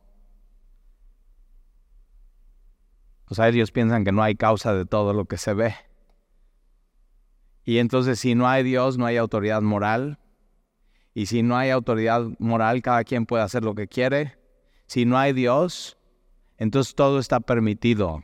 O 3.30 3.34
sea, 3.34 3.48
ellos 3.48 3.72
piensan 3.72 4.04
que 4.04 4.12
no 4.12 4.22
hay 4.22 4.34
causa 4.34 4.74
de 4.74 4.84
todo 4.84 5.14
lo 5.14 5.24
que 5.24 5.38
se 5.38 5.54
ve. 5.54 5.74
Y 7.64 7.78
entonces 7.78 8.18
si 8.18 8.34
no 8.34 8.46
hay 8.46 8.62
Dios, 8.64 8.98
no 8.98 9.06
hay 9.06 9.16
autoridad 9.16 9.62
moral. 9.62 10.18
Y 11.14 11.24
si 11.24 11.42
no 11.42 11.56
hay 11.56 11.70
autoridad 11.70 12.26
moral, 12.38 12.82
cada 12.82 13.02
quien 13.02 13.24
puede 13.24 13.44
hacer 13.44 13.64
lo 13.64 13.74
que 13.74 13.88
quiere. 13.88 14.36
Si 14.84 15.06
no 15.06 15.16
hay 15.16 15.32
Dios, 15.32 15.96
entonces 16.58 16.94
todo 16.94 17.18
está 17.18 17.40
permitido 17.40 18.22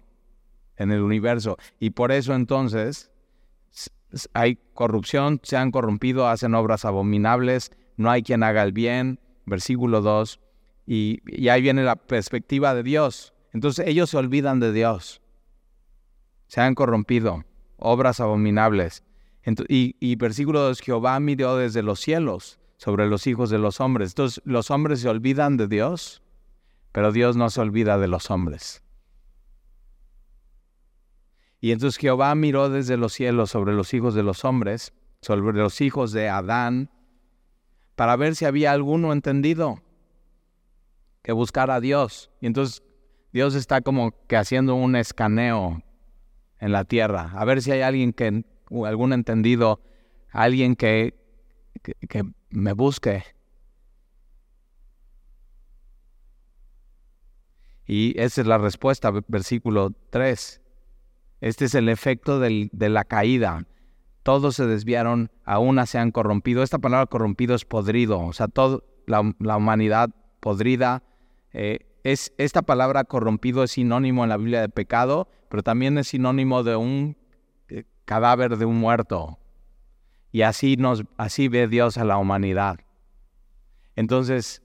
en 0.76 0.92
el 0.92 1.00
universo. 1.00 1.56
Y 1.78 1.90
por 1.90 2.12
eso 2.12 2.34
entonces 2.34 3.09
hay 4.32 4.58
corrupción, 4.74 5.40
se 5.42 5.56
han 5.56 5.70
corrompido, 5.70 6.28
hacen 6.28 6.54
obras 6.54 6.84
abominables, 6.84 7.72
no 7.96 8.10
hay 8.10 8.22
quien 8.22 8.42
haga 8.42 8.62
el 8.62 8.72
bien, 8.72 9.20
versículo 9.46 10.00
2, 10.00 10.40
y, 10.86 11.48
ahí 11.48 11.62
viene 11.62 11.84
la 11.84 11.96
perspectiva 11.96 12.74
de 12.74 12.82
Dios. 12.82 13.32
Entonces 13.52 13.86
ellos 13.86 14.10
se 14.10 14.16
olvidan 14.16 14.60
de 14.60 14.72
Dios, 14.72 15.20
se 16.48 16.60
han 16.60 16.74
corrompido, 16.74 17.44
obras 17.76 18.20
abominables. 18.20 19.04
y, 19.68 19.96
y 20.00 20.16
versículo 20.16 20.60
2, 20.60 20.80
Jehová 20.80 21.18
miró 21.20 21.56
desde 21.56 21.82
los 21.82 22.00
cielos 22.00 22.58
sobre 22.76 23.06
los 23.06 23.26
hijos 23.26 23.50
de 23.50 23.58
los 23.58 23.80
hombres. 23.80 24.10
Entonces 24.10 24.42
los 24.44 24.70
hombres 24.70 25.00
se 25.00 25.08
olvidan 25.08 25.56
de 25.56 25.68
Dios 25.68 26.22
pero 26.92 27.12
Dios 27.12 27.36
no 27.36 27.50
se 27.50 27.60
olvida 27.60 27.98
de 27.98 28.08
los 28.08 28.30
hombres. 28.30 28.82
Y 31.60 31.72
entonces 31.72 31.98
Jehová 31.98 32.34
miró 32.34 32.70
desde 32.70 32.96
los 32.96 33.12
cielos 33.12 33.50
sobre 33.50 33.74
los 33.74 33.92
hijos 33.92 34.14
de 34.14 34.22
los 34.22 34.44
hombres, 34.44 34.92
sobre 35.20 35.52
los 35.52 35.80
hijos 35.80 36.12
de 36.12 36.28
Adán, 36.28 36.90
para 37.96 38.16
ver 38.16 38.34
si 38.34 38.46
había 38.46 38.72
alguno 38.72 39.12
entendido 39.12 39.82
que 41.22 41.32
buscara 41.32 41.76
a 41.76 41.80
Dios. 41.80 42.30
Y 42.40 42.46
entonces 42.46 42.82
Dios 43.32 43.54
está 43.54 43.82
como 43.82 44.12
que 44.26 44.36
haciendo 44.36 44.74
un 44.74 44.96
escaneo 44.96 45.82
en 46.58 46.72
la 46.72 46.84
tierra, 46.84 47.32
a 47.34 47.44
ver 47.44 47.62
si 47.62 47.72
hay 47.72 47.80
alguien 47.82 48.12
que, 48.12 48.44
algún 48.86 49.12
entendido, 49.12 49.80
alguien 50.30 50.76
que, 50.76 51.14
que, 51.82 52.24
me 52.50 52.72
busque. 52.72 53.22
Y 57.86 58.18
esa 58.20 58.42
es 58.42 58.46
la 58.46 58.58
respuesta, 58.58 59.10
versículo 59.28 59.92
3. 60.10 60.59
Este 61.40 61.64
es 61.64 61.74
el 61.74 61.88
efecto 61.88 62.38
de 62.38 62.88
la 62.88 63.04
caída. 63.04 63.66
Todos 64.22 64.56
se 64.56 64.66
desviaron, 64.66 65.30
a 65.44 65.58
una 65.58 65.86
se 65.86 65.98
han 65.98 66.10
corrompido. 66.10 66.62
Esta 66.62 66.78
palabra 66.78 67.06
corrompido 67.06 67.54
es 67.54 67.64
podrido, 67.64 68.20
o 68.20 68.32
sea, 68.32 68.48
toda 68.48 68.80
la, 69.06 69.56
humanidad 69.56 70.10
podrida. 70.40 71.02
Eh, 71.52 71.80
es, 72.04 72.32
esta 72.38 72.62
palabra 72.62 73.04
corrompido 73.04 73.64
es 73.64 73.72
sinónimo 73.72 74.22
en 74.22 74.30
la 74.30 74.36
Biblia 74.36 74.60
de 74.60 74.68
pecado, 74.68 75.28
pero 75.48 75.62
también 75.62 75.96
es 75.98 76.08
sinónimo 76.08 76.62
de 76.62 76.76
un 76.76 77.16
eh, 77.68 77.84
cadáver 78.04 78.58
de 78.58 78.66
un 78.66 78.76
muerto. 78.78 79.38
Y 80.32 80.42
así, 80.42 80.76
nos, 80.76 81.04
así 81.16 81.48
ve 81.48 81.66
Dios 81.66 81.96
a 81.98 82.04
la 82.04 82.18
humanidad. 82.18 82.78
Entonces, 83.96 84.62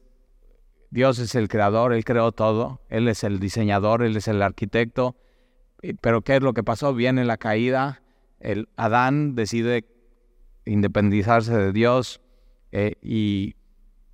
Dios 0.91 1.17
es 1.19 1.33
el 1.35 1.47
creador, 1.47 1.93
Él 1.93 2.05
creó 2.05 2.31
todo, 2.31 2.81
Él 2.89 3.07
es 3.07 3.23
el 3.23 3.39
diseñador, 3.39 4.03
Él 4.03 4.15
es 4.15 4.27
el 4.27 4.41
arquitecto. 4.41 5.15
Pero 6.01 6.21
¿qué 6.21 6.37
es 6.37 6.41
lo 6.41 6.53
que 6.53 6.63
pasó? 6.63 6.93
Viene 6.93 7.25
la 7.25 7.37
caída, 7.37 8.01
el 8.39 8.69
Adán 8.75 9.35
decide 9.35 9.85
independizarse 10.65 11.55
de 11.55 11.71
Dios 11.71 12.21
eh, 12.71 12.95
y 13.01 13.55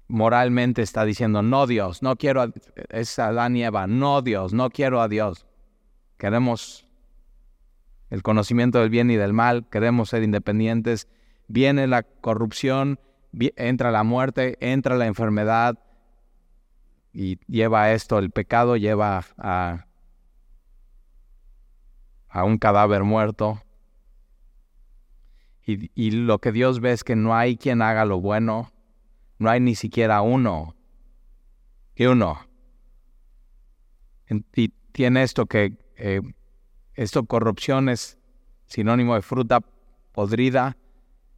moralmente 0.07 0.81
está 0.81 1.05
diciendo, 1.05 1.41
no 1.41 1.67
Dios, 1.67 2.03
no 2.03 2.17
quiero, 2.17 2.41
a, 2.41 2.51
es 2.89 3.17
Adán 3.17 3.55
y 3.55 3.63
Eva, 3.63 3.87
no 3.87 4.21
Dios, 4.21 4.53
no 4.53 4.69
quiero 4.69 5.01
a 5.01 5.07
Dios. 5.07 5.47
Queremos 6.17 6.87
el 8.09 8.21
conocimiento 8.21 8.79
del 8.79 8.89
bien 8.89 9.09
y 9.09 9.15
del 9.15 9.33
mal, 9.33 9.67
queremos 9.69 10.09
ser 10.09 10.23
independientes. 10.23 11.07
Viene 11.47 11.87
la 11.87 12.03
corrupción, 12.03 12.99
entra 13.55 13.91
la 13.91 14.03
muerte, 14.03 14.57
entra 14.59 14.95
la 14.95 15.07
enfermedad 15.07 15.79
y 17.13 17.39
lleva 17.47 17.91
esto, 17.93 18.19
el 18.19 18.31
pecado 18.31 18.75
lleva 18.75 19.23
a, 19.37 19.85
a 22.31 22.43
un 22.43 22.57
cadáver 22.57 23.03
muerto. 23.03 23.61
Y, 25.65 25.91
y 25.93 26.11
lo 26.11 26.39
que 26.39 26.51
Dios 26.51 26.79
ve 26.79 26.91
es 26.91 27.03
que 27.03 27.15
no 27.15 27.35
hay 27.35 27.57
quien 27.57 27.81
haga 27.81 28.05
lo 28.05 28.19
bueno, 28.19 28.71
no 29.37 29.49
hay 29.49 29.59
ni 29.59 29.75
siquiera 29.75 30.21
uno. 30.21 30.75
Y 31.95 32.05
uno. 32.05 32.39
Y 34.55 34.69
tiene 34.91 35.23
esto 35.23 35.45
que 35.45 35.77
eh, 35.97 36.21
esto 36.93 37.25
corrupción 37.25 37.89
es 37.89 38.17
sinónimo 38.65 39.15
de 39.15 39.21
fruta 39.21 39.61
podrida, 40.13 40.77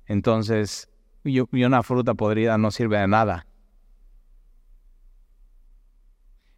entonces 0.06 0.90
y, 1.24 1.40
una 1.64 1.84
fruta 1.84 2.14
podrida 2.14 2.58
no 2.58 2.72
sirve 2.72 3.00
de 3.00 3.08
nada. 3.08 3.48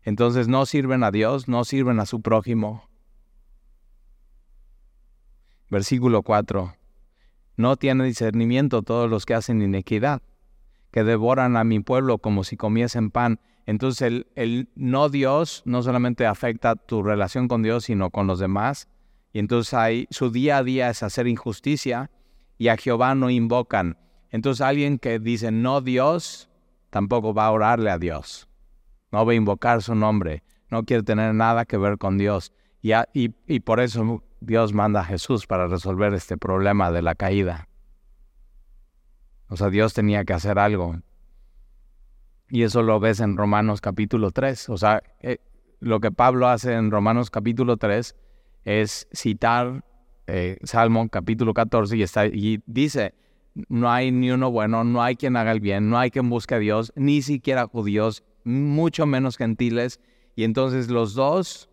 Entonces 0.01 0.47
no 0.47 0.65
sirven 0.65 1.03
a 1.03 1.11
Dios, 1.11 1.47
no 1.47 1.63
sirven 1.63 1.99
a 1.99 2.05
su 2.05 2.21
prójimo. 2.21 2.89
Versículo 5.69 6.21
4. 6.21 6.75
No 7.57 7.77
tiene 7.77 8.03
discernimiento 8.03 8.81
todos 8.81 9.09
los 9.09 9.25
que 9.25 9.33
hacen 9.33 9.61
inequidad, 9.61 10.21
que 10.91 11.03
devoran 11.03 11.57
a 11.57 11.63
mi 11.63 11.79
pueblo 11.79 12.19
como 12.19 12.43
si 12.43 12.57
comiesen 12.57 13.11
pan. 13.11 13.39
Entonces 13.65 14.25
el, 14.35 14.69
no 14.75 15.09
Dios 15.09 15.63
no 15.65 15.81
solamente 15.81 16.25
afecta 16.25 16.75
tu 16.75 17.01
relación 17.01 17.47
con 17.47 17.63
Dios, 17.63 17.85
sino 17.85 18.11
con 18.11 18.27
los 18.27 18.39
demás. 18.39 18.87
Y 19.33 19.39
entonces 19.39 20.07
su 20.11 20.31
día 20.31 20.57
a 20.57 20.63
día 20.63 20.89
es 20.89 21.01
hacer 21.01 21.27
injusticia 21.27 22.11
y 22.57 22.67
a 22.67 22.77
Jehová 22.77 23.15
no 23.15 23.29
invocan. 23.29 23.97
Entonces 24.29 24.61
alguien 24.61 24.99
que 24.99 25.19
dice 25.19 25.51
no 25.51 25.81
Dios, 25.81 26.49
tampoco 26.89 27.33
va 27.33 27.47
a 27.47 27.51
orarle 27.51 27.89
a 27.89 27.97
Dios. 27.97 28.47
No 29.11 29.25
va 29.25 29.31
a 29.31 29.35
invocar 29.35 29.81
su 29.81 29.95
nombre. 29.95 30.43
No 30.69 30.83
quiere 30.83 31.03
tener 31.03 31.33
nada 31.33 31.65
que 31.65 31.77
ver 31.77 31.97
con 31.97 32.17
Dios. 32.17 32.51
Y, 32.81 32.93
y 33.13 33.59
por 33.61 33.79
eso 33.79 34.23
Dios 34.45 34.73
manda 34.73 35.01
a 35.01 35.05
Jesús 35.05 35.47
para 35.47 35.67
resolver 35.67 36.13
este 36.13 36.37
problema 36.37 36.91
de 36.91 37.01
la 37.01 37.15
caída. 37.15 37.67
O 39.47 39.57
sea, 39.57 39.69
Dios 39.69 39.93
tenía 39.93 40.23
que 40.25 40.33
hacer 40.33 40.59
algo. 40.59 40.97
Y 42.49 42.63
eso 42.63 42.83
lo 42.83 42.99
ves 42.99 43.19
en 43.19 43.37
Romanos 43.37 43.81
capítulo 43.81 44.31
3. 44.31 44.69
O 44.69 44.77
sea, 44.77 45.01
eh, 45.21 45.39
lo 45.79 45.99
que 45.99 46.11
Pablo 46.11 46.47
hace 46.47 46.73
en 46.73 46.91
Romanos 46.91 47.29
capítulo 47.29 47.77
3 47.77 48.15
es 48.63 49.07
citar 49.13 49.83
eh, 50.27 50.57
Salmo 50.63 51.07
capítulo 51.09 51.53
14 51.53 51.97
y, 51.97 52.03
está, 52.03 52.25
y 52.25 52.61
dice, 52.65 53.13
no 53.69 53.91
hay 53.91 54.11
ni 54.11 54.31
uno 54.31 54.51
bueno, 54.51 54.83
no 54.83 55.03
hay 55.03 55.15
quien 55.15 55.37
haga 55.37 55.51
el 55.51 55.59
bien, 55.59 55.89
no 55.89 55.99
hay 55.99 56.09
quien 56.09 56.29
busque 56.29 56.55
a 56.55 56.59
Dios, 56.59 56.91
ni 56.95 57.21
siquiera 57.21 57.67
judíos, 57.67 58.23
mucho 58.43 59.05
menos 59.05 59.37
gentiles. 59.37 59.99
Y 60.35 60.43
entonces 60.43 60.89
los 60.89 61.13
dos, 61.13 61.69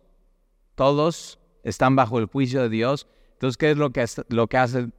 todos 0.75 1.39
están 1.63 1.95
bajo 1.95 2.19
el 2.19 2.25
juicio 2.25 2.61
de 2.61 2.69
Dios. 2.69 3.07
Entonces, 3.33 3.57
¿qué 3.57 3.71
es 3.71 3.77
lo 3.77 3.91
que, 3.91 4.05
lo 4.29 4.47
que 4.47 4.57
hace 4.57 4.89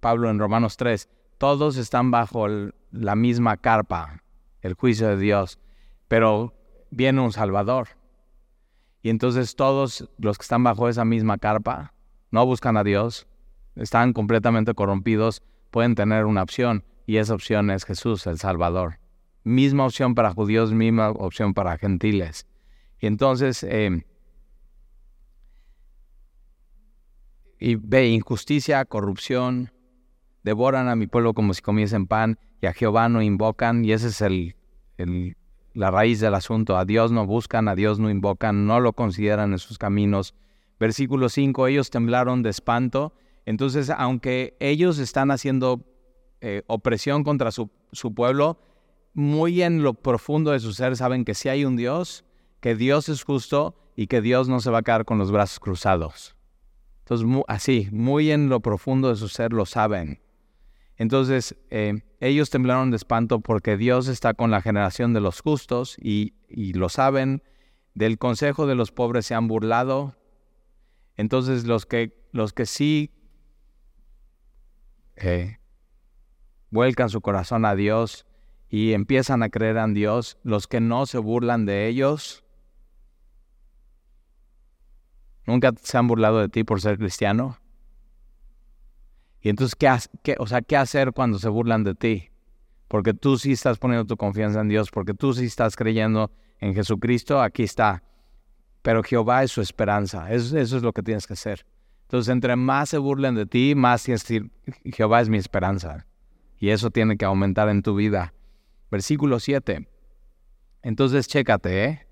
Pablo 0.00 0.30
en 0.30 0.38
Romanos 0.38 0.76
3? 0.76 1.08
Todos 1.38 1.76
están 1.76 2.10
bajo 2.10 2.46
la 2.90 3.16
misma 3.16 3.56
carpa 3.56 4.22
el 4.62 4.74
juicio 4.74 5.08
de 5.08 5.16
Dios, 5.16 5.58
pero 6.08 6.54
viene 6.90 7.20
un 7.20 7.32
Salvador. 7.32 7.88
Y 9.02 9.10
entonces 9.10 9.54
todos 9.54 10.08
los 10.18 10.38
que 10.38 10.42
están 10.42 10.64
bajo 10.64 10.88
esa 10.88 11.04
misma 11.04 11.38
carpa 11.38 11.94
no 12.30 12.44
buscan 12.44 12.76
a 12.76 12.84
Dios, 12.84 13.26
están 13.76 14.12
completamente 14.12 14.74
corrompidos, 14.74 15.42
pueden 15.70 15.94
tener 15.94 16.24
una 16.24 16.42
opción 16.42 16.84
y 17.06 17.16
esa 17.16 17.34
opción 17.34 17.70
es 17.70 17.84
Jesús, 17.84 18.26
el 18.26 18.38
Salvador. 18.38 18.98
Misma 19.44 19.86
opción 19.86 20.14
para 20.14 20.32
judíos, 20.32 20.72
misma 20.72 21.10
opción 21.10 21.54
para 21.54 21.78
gentiles. 21.78 22.46
Y 23.00 23.06
entonces, 23.06 23.62
eh, 23.62 24.04
y 27.58 27.74
ve 27.76 28.08
injusticia, 28.08 28.84
corrupción, 28.84 29.72
devoran 30.44 30.88
a 30.88 30.96
mi 30.96 31.06
pueblo 31.06 31.34
como 31.34 31.54
si 31.54 31.62
comiesen 31.62 32.06
pan 32.06 32.38
y 32.60 32.66
a 32.66 32.72
Jehová 32.72 33.08
no 33.08 33.22
invocan, 33.22 33.84
y 33.84 33.92
ese 33.92 34.08
es 34.08 34.20
el, 34.20 34.56
la 35.74 35.90
raíz 35.90 36.20
del 36.20 36.34
asunto. 36.34 36.76
A 36.76 36.84
Dios 36.84 37.12
no 37.12 37.26
buscan, 37.26 37.68
a 37.68 37.74
Dios 37.74 37.98
no 37.98 38.10
invocan, 38.10 38.66
no 38.66 38.80
lo 38.80 38.92
consideran 38.92 39.52
en 39.52 39.58
sus 39.58 39.78
caminos. 39.78 40.34
Versículo 40.80 41.28
5, 41.28 41.66
ellos 41.68 41.90
temblaron 41.90 42.42
de 42.42 42.50
espanto. 42.50 43.12
Entonces, 43.46 43.90
aunque 43.90 44.56
ellos 44.60 44.98
están 44.98 45.30
haciendo 45.30 45.84
eh, 46.40 46.62
opresión 46.66 47.24
contra 47.24 47.50
su, 47.50 47.70
su, 47.92 48.14
pueblo, 48.14 48.58
muy 49.14 49.62
en 49.62 49.82
lo 49.82 49.94
profundo 49.94 50.50
de 50.50 50.60
su 50.60 50.72
ser 50.72 50.96
saben 50.96 51.24
que 51.24 51.34
si 51.34 51.48
hay 51.48 51.64
un 51.64 51.76
Dios, 51.76 52.24
que 52.60 52.74
Dios 52.74 53.08
es 53.08 53.22
justo 53.22 53.76
y 53.96 54.06
que 54.06 54.20
Dios 54.20 54.48
no 54.48 54.60
se 54.60 54.70
va 54.70 54.78
a 54.78 54.82
quedar 54.82 55.04
con 55.04 55.18
los 55.18 55.32
brazos 55.32 55.60
cruzados. 55.60 56.37
Entonces, 57.08 57.42
así, 57.48 57.88
muy 57.90 58.30
en 58.30 58.50
lo 58.50 58.60
profundo 58.60 59.08
de 59.08 59.16
su 59.16 59.28
ser 59.28 59.54
lo 59.54 59.64
saben. 59.64 60.20
Entonces, 60.98 61.56
eh, 61.70 62.02
ellos 62.20 62.50
temblaron 62.50 62.90
de 62.90 62.98
espanto 62.98 63.40
porque 63.40 63.78
Dios 63.78 64.08
está 64.08 64.34
con 64.34 64.50
la 64.50 64.60
generación 64.60 65.14
de 65.14 65.20
los 65.20 65.40
justos 65.40 65.96
y, 65.98 66.34
lo 66.74 66.90
saben. 66.90 67.42
Del 67.94 68.18
consejo 68.18 68.66
de 68.66 68.74
los 68.74 68.92
pobres 68.92 69.24
se 69.24 69.34
han 69.34 69.48
burlado. 69.48 70.18
Entonces, 71.16 71.64
los 71.64 71.86
que, 71.86 72.14
los 72.32 72.52
que 72.52 72.66
sí 72.66 73.10
eh, 75.16 75.56
vuelcan 76.68 77.08
su 77.08 77.22
corazón 77.22 77.64
a 77.64 77.74
Dios 77.74 78.26
y 78.68 78.92
empiezan 78.92 79.42
a 79.42 79.48
creer 79.48 79.78
en 79.78 79.94
Dios, 79.94 80.36
los 80.42 80.66
que 80.66 80.80
no 80.80 81.06
se 81.06 81.16
burlan 81.16 81.64
de 81.64 81.88
ellos, 81.88 82.44
¿nunca 85.48 85.72
se 85.82 85.96
han 85.96 86.06
burlado 86.06 86.40
de 86.40 86.48
ti 86.50 86.62
por 86.62 86.80
ser 86.80 86.98
cristiano? 86.98 87.58
Y 89.40 89.48
entonces, 89.48 89.74
¿qué, 90.22 90.36
o 90.38 90.46
sea, 90.46 90.60
¿qué 90.60 90.76
hacer 90.76 91.12
cuando 91.12 91.38
se 91.38 91.48
burlan 91.48 91.84
de 91.84 91.94
ti? 91.94 92.28
Porque 92.86 93.14
tú 93.14 93.38
sí 93.38 93.52
estás 93.52 93.78
poniendo 93.78 94.06
tu 94.06 94.16
confianza 94.16 94.60
en 94.60 94.68
Dios, 94.68 94.90
porque 94.90 95.14
tú 95.14 95.32
sí 95.32 95.46
estás 95.46 95.74
creyendo 95.74 96.30
en 96.60 96.74
Jesucristo, 96.74 97.40
aquí 97.40 97.62
está. 97.62 98.02
Pero 98.82 99.02
Jehová 99.02 99.42
es 99.42 99.50
su 99.50 99.62
esperanza, 99.62 100.30
eso, 100.30 100.58
eso 100.58 100.76
es 100.76 100.82
lo 100.82 100.92
que 100.92 101.02
tienes 101.02 101.26
que 101.26 101.32
hacer. 101.32 101.64
Entonces, 102.02 102.30
entre 102.30 102.54
más 102.56 102.90
se 102.90 102.98
burlen 102.98 103.34
de 103.34 103.46
ti, 103.46 103.74
más 103.74 104.02
tienes 104.02 104.24
que 104.24 104.40
decir, 104.40 104.50
Jehová 104.84 105.22
es 105.22 105.30
mi 105.30 105.38
esperanza. 105.38 106.06
Y 106.58 106.70
eso 106.70 106.90
tiene 106.90 107.16
que 107.16 107.24
aumentar 107.24 107.68
en 107.70 107.82
tu 107.82 107.94
vida. 107.94 108.34
Versículo 108.90 109.40
7. 109.40 109.88
Entonces, 110.82 111.26
chécate, 111.26 111.84
¿eh? 111.84 112.06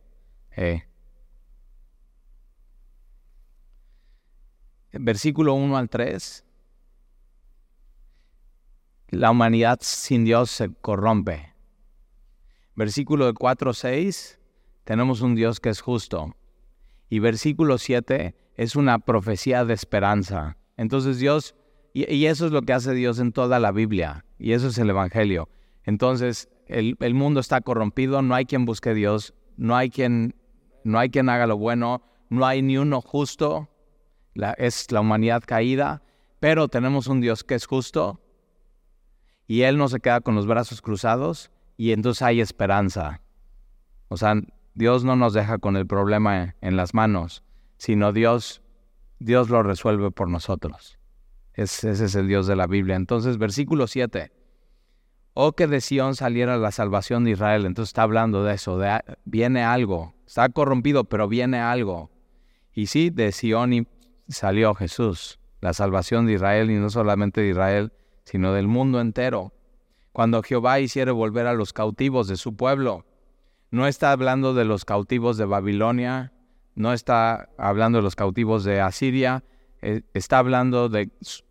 eh 0.56 0.82
versículo 5.00 5.54
1 5.54 5.76
al 5.76 5.88
3, 5.88 6.44
la 9.10 9.30
humanidad 9.30 9.78
sin 9.82 10.24
Dios 10.24 10.50
se 10.50 10.72
corrompe. 10.72 11.54
Versículo 12.74 13.32
4 13.32 13.72
6, 13.72 14.40
tenemos 14.84 15.20
un 15.20 15.34
Dios 15.34 15.60
que 15.60 15.70
es 15.70 15.80
justo. 15.80 16.36
Y 17.08 17.20
versículo 17.20 17.78
7 17.78 18.34
es 18.56 18.76
una 18.76 18.98
profecía 18.98 19.64
de 19.64 19.74
esperanza. 19.74 20.56
Entonces 20.76 21.18
Dios, 21.18 21.54
y, 21.94 22.26
eso 22.26 22.46
es 22.46 22.52
lo 22.52 22.62
que 22.62 22.72
hace 22.72 22.92
Dios 22.92 23.18
en 23.18 23.32
toda 23.32 23.58
la 23.58 23.72
Biblia, 23.72 24.24
y 24.38 24.52
eso 24.52 24.68
es 24.68 24.78
el 24.78 24.90
Evangelio. 24.90 25.48
Entonces 25.84 26.48
el, 26.66 26.96
el 27.00 27.14
mundo 27.14 27.40
está 27.40 27.60
corrompido, 27.60 28.20
no 28.22 28.34
hay 28.34 28.44
quien 28.44 28.64
busque 28.64 28.90
a 28.90 28.94
Dios, 28.94 29.34
no 29.56 29.76
hay 29.76 29.88
quien, 29.88 30.34
no 30.84 30.98
hay 30.98 31.10
quien 31.10 31.28
haga 31.28 31.46
lo 31.46 31.56
bueno, 31.56 32.02
no 32.28 32.44
hay 32.44 32.60
ni 32.60 32.76
uno 32.76 33.00
justo, 33.00 33.70
es 34.58 34.90
la 34.92 35.00
humanidad 35.00 35.42
caída, 35.44 36.02
pero 36.40 36.68
tenemos 36.68 37.06
un 37.06 37.20
Dios 37.20 37.44
que 37.44 37.54
es 37.54 37.66
justo 37.66 38.20
y 39.46 39.62
Él 39.62 39.78
no 39.78 39.88
se 39.88 40.00
queda 40.00 40.20
con 40.20 40.34
los 40.34 40.46
brazos 40.46 40.82
cruzados 40.82 41.50
y 41.76 41.92
entonces 41.92 42.22
hay 42.22 42.40
esperanza. 42.40 43.20
O 44.08 44.16
sea, 44.16 44.34
Dios 44.74 45.04
no 45.04 45.16
nos 45.16 45.32
deja 45.32 45.58
con 45.58 45.76
el 45.76 45.86
problema 45.86 46.54
en 46.60 46.76
las 46.76 46.94
manos, 46.94 47.42
sino 47.78 48.12
Dios, 48.12 48.62
Dios 49.18 49.48
lo 49.48 49.62
resuelve 49.62 50.10
por 50.10 50.28
nosotros. 50.28 50.98
ese 51.54 51.90
es 51.92 52.14
el 52.14 52.28
Dios 52.28 52.46
de 52.46 52.56
la 52.56 52.66
Biblia. 52.66 52.96
Entonces, 52.96 53.38
versículo 53.38 53.86
7. 53.86 54.32
O 55.32 55.52
que 55.52 55.66
de 55.66 55.80
Sión 55.80 56.14
saliera 56.14 56.56
la 56.56 56.72
salvación 56.72 57.24
de 57.24 57.32
Israel. 57.32 57.66
Entonces 57.66 57.90
está 57.90 58.02
hablando 58.02 58.42
de 58.42 58.54
eso, 58.54 58.78
de, 58.78 59.00
viene 59.24 59.64
algo. 59.64 60.14
Está 60.26 60.48
corrompido, 60.48 61.04
pero 61.04 61.28
viene 61.28 61.58
algo. 61.58 62.10
Y 62.72 62.86
sí, 62.86 63.10
de 63.10 63.32
Sión 63.32 63.86
salió 64.28 64.74
Jesús, 64.74 65.38
la 65.60 65.72
salvación 65.72 66.26
de 66.26 66.34
Israel, 66.34 66.70
y 66.70 66.76
no 66.76 66.90
solamente 66.90 67.40
de 67.40 67.50
Israel, 67.50 67.92
sino 68.24 68.52
del 68.52 68.66
mundo 68.66 69.00
entero. 69.00 69.52
Cuando 70.12 70.42
Jehová 70.42 70.80
hiciere 70.80 71.10
volver 71.10 71.46
a 71.46 71.54
los 71.54 71.72
cautivos 71.72 72.28
de 72.28 72.36
su 72.36 72.56
pueblo, 72.56 73.04
no 73.70 73.86
está 73.86 74.12
hablando 74.12 74.54
de 74.54 74.64
los 74.64 74.84
cautivos 74.84 75.36
de 75.36 75.44
Babilonia, 75.44 76.32
no 76.74 76.92
está 76.92 77.48
hablando 77.58 77.98
de 77.98 78.02
los 78.02 78.16
cautivos 78.16 78.64
de 78.64 78.80
Asiria, 78.80 79.44
eh, 79.82 80.02
está 80.14 80.38
hablando 80.38 80.88
de, 80.88 81.10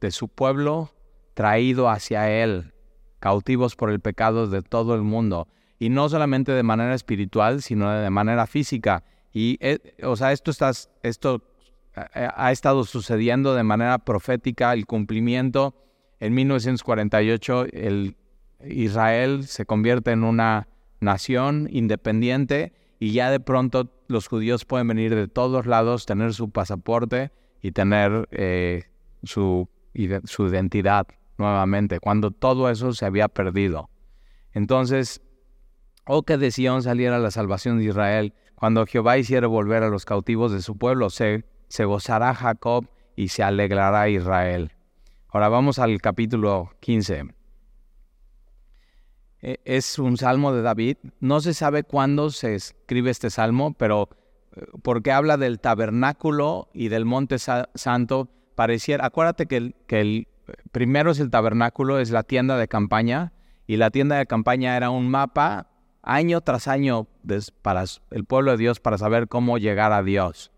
su 0.09 0.27
pueblo 0.27 0.91
traído 1.33 1.89
hacia 1.89 2.29
él, 2.29 2.73
cautivos 3.19 3.75
por 3.75 3.89
el 3.89 3.99
pecado 3.99 4.47
de 4.47 4.61
todo 4.61 4.95
el 4.95 5.01
mundo. 5.01 5.47
Y 5.77 5.89
no 5.89 6.07
solamente 6.09 6.51
de 6.51 6.63
manera 6.63 6.93
espiritual, 6.93 7.61
sino 7.61 7.91
de 7.91 8.09
manera 8.09 8.47
física. 8.47 9.03
Y, 9.33 9.57
eh, 9.59 9.79
o 10.03 10.15
sea, 10.15 10.31
esto, 10.31 10.51
está, 10.51 10.71
esto 11.03 11.41
ha 11.95 12.51
estado 12.51 12.83
sucediendo 12.83 13.55
de 13.55 13.63
manera 13.63 13.99
profética, 13.99 14.73
el 14.73 14.85
cumplimiento. 14.85 15.75
En 16.19 16.33
1948, 16.33 17.65
el 17.71 18.17
Israel 18.63 19.45
se 19.45 19.65
convierte 19.65 20.11
en 20.11 20.23
una 20.23 20.67
nación 20.99 21.67
independiente 21.71 22.73
y 22.99 23.11
ya 23.11 23.29
de 23.29 23.39
pronto 23.39 23.91
los 24.07 24.27
judíos 24.27 24.65
pueden 24.65 24.87
venir 24.87 25.15
de 25.15 25.27
todos 25.27 25.65
lados, 25.65 26.05
tener 26.05 26.33
su 26.33 26.49
pasaporte 26.49 27.31
y 27.61 27.71
tener 27.71 28.27
eh, 28.31 28.83
su, 29.23 29.67
su 30.25 30.47
identidad 30.47 31.07
nuevamente, 31.37 31.99
cuando 31.99 32.31
todo 32.31 32.69
eso 32.69 32.93
se 32.93 33.05
había 33.05 33.27
perdido. 33.27 33.89
Entonces, 34.53 35.21
oh 36.05 36.23
que 36.23 36.37
de 36.37 36.51
Sion 36.51 36.81
saliera 36.83 37.19
la 37.19 37.31
salvación 37.31 37.79
de 37.79 37.85
Israel, 37.85 38.33
cuando 38.55 38.85
Jehová 38.85 39.17
hiciera 39.17 39.47
volver 39.47 39.83
a 39.83 39.89
los 39.89 40.05
cautivos 40.05 40.51
de 40.51 40.61
su 40.61 40.77
pueblo, 40.77 41.09
se, 41.09 41.43
se 41.75 41.83
gozará 41.83 42.33
Jacob 42.33 42.87
y 43.17 43.27
se 43.27 43.43
alegrará 43.43 44.07
Israel. 44.07 44.71
Ahora 45.27 45.49
vamos 45.49 45.77
al 45.77 45.99
capítulo 45.99 46.71
15. 46.79 47.25
E, 49.41 49.59
es 49.65 49.99
un 49.99 50.15
salmo 50.15 50.53
de 50.53 50.61
David. 50.61 50.97
No 51.19 51.41
se 51.41 51.53
sabe 51.53 51.83
cuándo 51.83 52.29
se 52.29 52.55
escribe 52.55 53.11
este 53.11 53.29
salmo, 53.29 53.73
pero 53.73 54.07
eh, 54.55 54.63
porque 54.83 55.11
habla 55.11 55.35
del 55.35 55.59
tabernáculo 55.59 56.69
y 56.73 56.87
del 56.87 57.03
monte 57.03 57.39
santo, 57.39 58.29
pareciera, 58.55 59.05
acuérdate 59.05 59.45
que 59.45 59.57
el, 59.57 59.75
que 59.85 59.99
el 59.99 60.27
primero 60.71 61.11
es 61.11 61.19
el 61.19 61.29
tabernáculo, 61.29 61.99
es 61.99 62.09
la 62.09 62.23
tienda 62.23 62.57
de 62.57 62.69
campaña, 62.69 63.33
y 63.67 63.75
la 63.75 63.91
tienda 63.91 64.17
de 64.17 64.25
campaña 64.27 64.77
era 64.77 64.91
un 64.91 65.09
mapa 65.09 65.67
año 66.03 66.39
tras 66.39 66.69
año 66.69 67.07
para 67.61 67.83
el 68.11 68.23
pueblo 68.23 68.51
de 68.51 68.57
Dios 68.57 68.79
para 68.79 68.97
saber 68.97 69.27
cómo 69.27 69.57
llegar 69.57 69.91
a 69.91 70.03
Dios. 70.03 70.53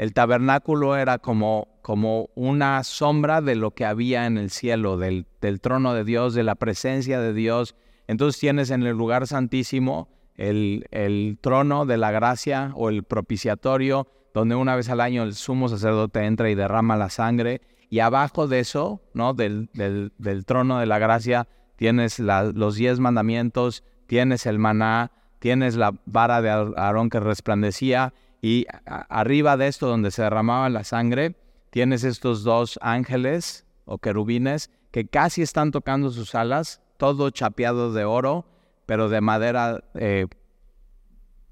El 0.00 0.14
tabernáculo 0.14 0.96
era 0.96 1.18
como, 1.18 1.68
como 1.82 2.30
una 2.34 2.82
sombra 2.84 3.42
de 3.42 3.54
lo 3.54 3.72
que 3.72 3.84
había 3.84 4.24
en 4.24 4.38
el 4.38 4.48
cielo, 4.48 4.96
del, 4.96 5.26
del 5.42 5.60
trono 5.60 5.92
de 5.92 6.04
Dios, 6.04 6.32
de 6.32 6.42
la 6.42 6.54
presencia 6.54 7.20
de 7.20 7.34
Dios. 7.34 7.76
Entonces 8.06 8.40
tienes 8.40 8.70
en 8.70 8.82
el 8.82 8.96
lugar 8.96 9.26
santísimo 9.26 10.08
el, 10.36 10.86
el 10.90 11.36
trono 11.42 11.84
de 11.84 11.98
la 11.98 12.12
gracia 12.12 12.72
o 12.76 12.88
el 12.88 13.02
propiciatorio, 13.02 14.08
donde 14.32 14.54
una 14.54 14.74
vez 14.74 14.88
al 14.88 15.02
año 15.02 15.22
el 15.22 15.34
sumo 15.34 15.68
sacerdote 15.68 16.24
entra 16.24 16.48
y 16.48 16.54
derrama 16.54 16.96
la 16.96 17.10
sangre. 17.10 17.60
Y 17.90 17.98
abajo 17.98 18.46
de 18.46 18.60
eso, 18.60 19.02
¿no? 19.12 19.34
Del, 19.34 19.68
del, 19.74 20.14
del 20.16 20.46
trono 20.46 20.78
de 20.78 20.86
la 20.86 20.98
gracia, 20.98 21.46
tienes 21.76 22.18
los 22.18 22.74
diez 22.74 23.00
mandamientos, 23.00 23.84
tienes 24.06 24.46
el 24.46 24.58
maná, 24.58 25.10
tienes 25.40 25.76
la 25.76 25.92
vara 26.06 26.40
de 26.40 26.48
Aarón 26.48 27.10
que 27.10 27.20
resplandecía 27.20 28.14
y 28.42 28.66
arriba 28.84 29.56
de 29.56 29.68
esto 29.68 29.86
donde 29.86 30.10
se 30.10 30.22
derramaba 30.22 30.68
la 30.70 30.84
sangre, 30.84 31.36
tienes 31.70 32.04
estos 32.04 32.42
dos 32.42 32.78
ángeles 32.82 33.66
o 33.84 33.98
querubines 33.98 34.70
que 34.90 35.06
casi 35.06 35.42
están 35.42 35.70
tocando 35.70 36.10
sus 36.10 36.34
alas, 36.34 36.80
todo 36.96 37.30
chapeado 37.30 37.92
de 37.92 38.04
oro, 38.04 38.46
pero 38.86 39.08
de 39.08 39.20
madera 39.20 39.84
eh, 39.94 40.26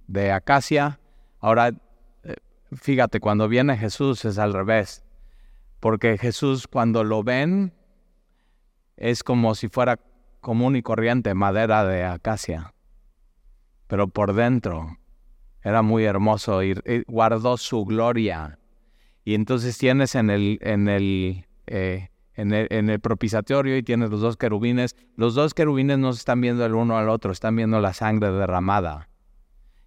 de 0.07 0.33
acacia. 0.33 0.99
Ahora, 1.41 1.69
eh, 2.25 2.37
fíjate, 2.73 3.21
cuando 3.21 3.49
viene 3.49 3.77
Jesús 3.77 4.25
es 4.25 4.39
al 4.39 4.55
revés, 4.55 5.05
porque 5.81 6.19
Jesús 6.19 6.67
cuando 6.67 7.05
lo 7.05 7.23
ven 7.23 7.73
es 8.97 9.23
como 9.23 9.55
si 9.55 9.69
fuera 9.69 10.01
común 10.41 10.75
y 10.75 10.83
corriente, 10.83 11.35
madera 11.35 11.85
de 11.85 12.05
acacia. 12.05 12.75
Pero 13.87 14.09
por 14.09 14.33
dentro 14.33 14.99
era 15.69 15.83
muy 15.83 16.05
hermoso 16.05 16.63
y, 16.63 16.75
guardó 17.07 17.59
su 17.59 17.85
gloria. 17.85 18.59
Y 19.25 19.35
entonces 19.35 19.77
tienes 19.77 20.15
en 20.15 20.31
el, 20.31 20.59
en 20.63 20.89
el, 20.89 21.45
eh, 21.67 22.09
en 22.35 22.55
el, 22.55 22.69
en 22.71 23.01
propiciatorio 23.01 23.77
y 23.77 23.83
tienes 23.83 24.09
los 24.09 24.23
dos 24.23 24.39
querubines. 24.39 24.97
Los 25.17 25.35
dos 25.35 25.53
querubines 25.53 25.99
no 25.99 26.15
se 26.15 26.21
están 26.21 26.41
viendo 26.41 26.65
el 26.65 26.75
uno 26.75 26.97
al 26.97 27.11
otro, 27.11 27.33
están 27.33 27.55
viendo 27.55 27.81
la 27.81 27.93
sangre 27.93 28.33
derramada. 28.33 29.11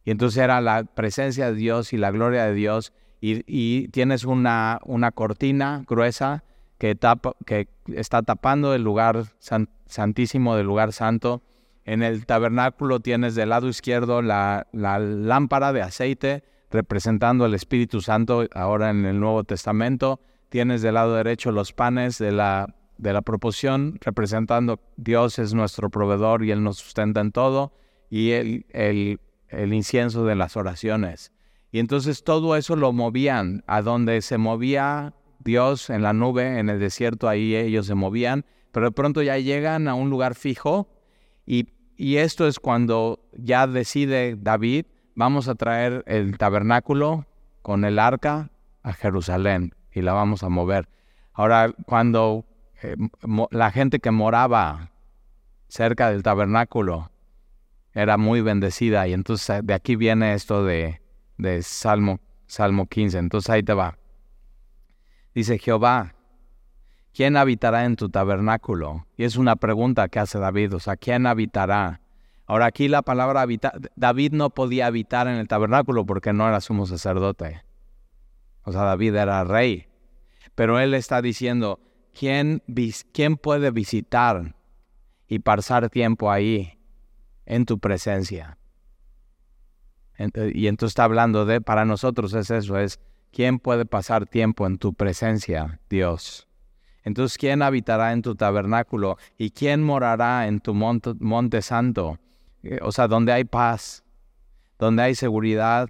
Y 0.03 0.11
entonces 0.11 0.43
era 0.43 0.61
la 0.61 0.83
presencia 0.83 1.47
de 1.47 1.55
Dios 1.55 1.93
y 1.93 1.97
la 1.97 2.11
gloria 2.11 2.45
de 2.45 2.53
Dios. 2.53 2.93
Y, 3.19 3.41
y 3.47 3.87
tienes 3.87 4.23
una, 4.23 4.79
una 4.83 5.11
cortina 5.11 5.83
gruesa 5.87 6.43
que, 6.77 6.93
tapa, 6.93 7.33
que 7.45 7.69
está 7.87 8.21
tapando 8.21 8.75
el 8.75 8.83
lugar 8.83 9.23
santísimo 9.87 10.55
del 10.55 10.67
lugar 10.67 10.93
santo. 10.93 11.41
En 11.85 12.03
el 12.03 12.25
tabernáculo 12.25 12.99
tienes 12.99 13.35
del 13.35 13.49
lado 13.49 13.67
izquierdo 13.67 14.21
la, 14.21 14.67
lámpara 14.71 15.73
de 15.73 15.81
aceite 15.81 16.43
representando 16.69 17.45
el 17.45 17.53
Espíritu 17.53 18.01
Santo 18.01 18.45
ahora 18.53 18.89
en 18.91 19.05
el 19.05 19.19
Nuevo 19.19 19.43
Testamento. 19.43 20.19
Tienes 20.49 20.81
del 20.81 20.93
lado 20.93 21.15
derecho 21.15 21.51
los 21.51 21.73
panes 21.73 22.17
de 22.17 22.31
la, 22.31 22.75
de 22.97 23.13
la 23.13 23.21
proporción 23.21 23.97
representando 24.01 24.79
Dios 24.95 25.39
es 25.39 25.53
nuestro 25.53 25.89
proveedor 25.89 26.43
y 26.43 26.51
Él 26.51 26.63
nos 26.63 26.77
sustenta 26.77 27.19
en 27.19 27.31
todo. 27.31 27.73
Y 28.09 28.31
el, 28.31 28.65
el, 28.69 29.19
el 29.49 29.73
incienso 29.73 30.25
de 30.25 30.35
las 30.35 30.55
oraciones. 30.57 31.31
Y 31.71 31.79
entonces 31.79 32.23
todo 32.23 32.55
eso 32.57 32.75
lo 32.75 32.91
movían 32.91 33.63
a 33.67 33.81
donde 33.81 34.21
se 34.21 34.37
movía 34.37 35.13
Dios 35.39 35.89
en 35.89 36.03
la 36.03 36.13
nube, 36.13 36.59
en 36.59 36.69
el 36.69 36.79
desierto, 36.79 37.27
ahí 37.27 37.55
ellos 37.55 37.87
se 37.87 37.95
movían, 37.95 38.45
pero 38.71 38.87
de 38.87 38.91
pronto 38.91 39.21
ya 39.21 39.37
llegan 39.37 39.87
a 39.87 39.95
un 39.95 40.09
lugar 40.09 40.35
fijo 40.35 40.87
y, 41.45 41.67
esto 41.97 42.47
es 42.47 42.59
cuando 42.59 43.19
ya 43.37 43.67
decide 43.67 44.35
David, 44.35 44.87
vamos 45.13 45.47
a 45.47 45.53
traer 45.53 46.03
el 46.07 46.35
tabernáculo 46.37 47.27
con 47.61 47.85
el 47.85 47.99
arca 47.99 48.49
a 48.81 48.93
Jerusalén 48.93 49.75
y 49.93 50.01
la 50.01 50.13
vamos 50.13 50.41
a 50.41 50.49
mover. 50.49 50.89
Ahora, 51.33 51.71
cuando 51.85 52.45
eh, 52.81 52.95
la 53.51 53.69
gente 53.69 53.99
que 53.99 54.09
moraba 54.09 54.91
cerca 55.67 56.09
del 56.09 56.23
tabernáculo 56.23 57.11
era 57.93 58.17
muy 58.17 58.41
bendecida 58.41 59.07
y 59.07 59.13
entonces 59.13 59.61
de 59.63 59.73
aquí 59.73 59.95
viene 59.95 60.33
esto 60.33 60.63
de, 60.63 61.01
de 61.37 61.61
Salmo, 61.61 62.19
Salmo 62.47 62.87
15, 62.87 63.19
entonces 63.19 63.49
ahí 63.51 63.61
te 63.61 63.73
va. 63.73 63.97
Dice 65.35 65.59
Jehová, 65.59 66.15
¿quién 67.13 67.37
habitará 67.37 67.85
en 67.85 67.95
tu 67.95 68.09
tabernáculo? 68.09 69.05
Y 69.17 69.23
es 69.23 69.35
una 69.35 69.55
pregunta 69.55 70.07
que 70.09 70.19
hace 70.19 70.39
David, 70.39 70.75
o 70.75 70.79
sea, 70.79 70.95
¿quién 70.95 71.25
habitará? 71.25 72.01
Ahora 72.45 72.65
aquí 72.65 72.87
la 72.87 73.01
palabra 73.01 73.41
habitar, 73.41 73.73
David 73.95 74.33
no 74.33 74.49
podía 74.49 74.87
habitar 74.87 75.27
en 75.27 75.35
el 75.35 75.47
tabernáculo 75.47 76.05
porque 76.05 76.33
no 76.33 76.47
era 76.47 76.59
sumo 76.59 76.85
sacerdote. 76.85 77.63
O 78.63 78.71
sea, 78.71 78.81
David 78.83 79.15
era 79.15 79.43
rey. 79.43 79.87
Pero 80.55 80.79
él 80.79 80.93
está 80.93 81.21
diciendo, 81.21 81.79
¿quién, 82.17 82.61
quién 83.13 83.37
puede 83.37 83.71
visitar 83.71 84.55
y 85.27 85.39
pasar 85.39 85.89
tiempo 85.89 86.29
ahí 86.29 86.77
en 87.45 87.65
tu 87.65 87.79
presencia? 87.79 88.57
Eh, 90.17 90.51
y 90.53 90.67
entonces 90.67 90.91
está 90.91 91.05
hablando 91.05 91.45
de, 91.45 91.61
para 91.61 91.85
nosotros 91.85 92.33
es 92.33 92.51
eso, 92.51 92.77
es, 92.77 92.99
¿quién 93.31 93.59
puede 93.59 93.85
pasar 93.85 94.25
tiempo 94.25 94.67
en 94.67 94.77
tu 94.77 94.93
presencia, 94.93 95.79
Dios? 95.89 96.47
Entonces, 97.03 97.37
¿quién 97.37 97.61
habitará 97.61 98.13
en 98.13 98.21
tu 98.21 98.35
tabernáculo? 98.35 99.17
¿Y 99.37 99.51
quién 99.51 99.83
morará 99.83 100.47
en 100.47 100.59
tu 100.59 100.73
monte, 100.73 101.61
santo? 101.61 102.19
Eh, 102.63 102.79
o 102.81 102.91
sea, 102.91 103.07
donde 103.07 103.31
hay 103.31 103.43
paz, 103.43 104.03
donde 104.77 105.03
hay 105.03 105.15
seguridad, 105.15 105.89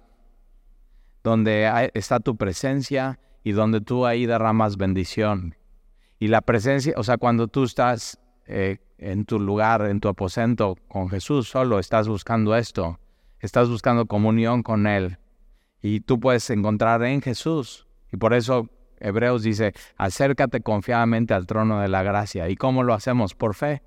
donde 1.22 1.90
está 1.94 2.20
tu 2.20 2.36
presencia 2.36 3.20
y 3.44 3.52
donde 3.52 3.80
tú 3.80 4.06
ahí 4.06 4.26
derramas 4.26 4.76
bendición. 4.76 5.56
Y 6.18 6.28
la 6.28 6.40
presencia, 6.40 6.94
o 6.96 7.02
sea, 7.02 7.18
cuando 7.18 7.48
tú 7.48 7.64
estás 7.64 8.18
eh, 8.46 8.78
en 8.98 9.24
tu 9.24 9.38
lugar, 9.38 9.82
en 9.86 10.00
tu 10.00 10.08
aposento 10.08 10.76
con 10.88 11.10
Jesús, 11.10 11.48
solo 11.48 11.78
estás 11.78 12.08
buscando 12.08 12.56
esto, 12.56 12.98
estás 13.40 13.68
buscando 13.68 14.06
comunión 14.06 14.62
con 14.62 14.86
Él. 14.86 15.18
Y 15.82 16.00
tú 16.00 16.20
puedes 16.20 16.48
encontrar 16.50 17.02
en 17.02 17.20
Jesús. 17.20 17.88
Y 18.12 18.16
por 18.16 18.34
eso 18.34 18.68
Hebreos 19.02 19.42
dice, 19.42 19.74
acércate 19.96 20.60
confiadamente 20.60 21.34
al 21.34 21.46
trono 21.46 21.80
de 21.80 21.88
la 21.88 22.02
gracia. 22.02 22.48
¿Y 22.48 22.56
cómo 22.56 22.84
lo 22.84 22.94
hacemos? 22.94 23.34
Por 23.34 23.54
fe. 23.54 23.82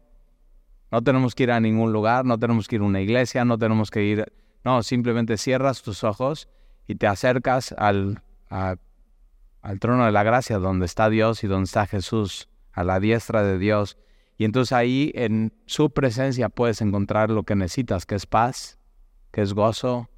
No 0.91 1.01
tenemos 1.01 1.36
que 1.36 1.43
ir 1.43 1.51
a 1.51 1.60
ningún 1.60 1.93
lugar, 1.93 2.25
no 2.25 2.38
tenemos 2.38 2.67
que 2.67 2.75
ir 2.75 2.82
a 2.82 2.86
una 2.86 3.01
iglesia, 3.01 3.45
no 3.45 3.58
tenemos 3.58 3.89
que 3.91 4.04
ir... 4.04 4.34
No, 4.63 4.84
simplemente 4.84 5.38
cierras 5.38 5.82
tus 5.82 6.04
ojos 6.04 6.49
y 6.88 6.95
te 6.95 7.08
acercas 7.08 7.73
al, 7.78 8.23
al 8.49 9.80
trono 9.80 10.06
de 10.06 10.12
la 10.12 10.23
gracia 10.23 10.58
donde 10.58 10.86
está 10.86 11.10
Dios 11.10 11.43
y 11.43 11.47
donde 11.47 11.65
está 11.65 11.86
Jesús, 11.86 12.49
a 12.73 12.84
la 12.84 12.99
diestra 12.99 13.43
de 13.43 13.58
Dios. 13.58 13.97
Y 14.38 14.43
entonces 14.43 14.73
ahí 14.73 15.12
en 15.15 15.54
su 15.65 15.91
presencia 15.91 16.49
puedes 16.49 16.82
encontrar 16.82 17.30
lo 17.30 17.43
que 17.43 17.56
necesitas, 17.56 18.06
que 18.06 18.15
es 18.15 18.25
paz, 18.25 18.80
que 19.32 19.41
es 19.41 19.54
gozo, 19.54 20.10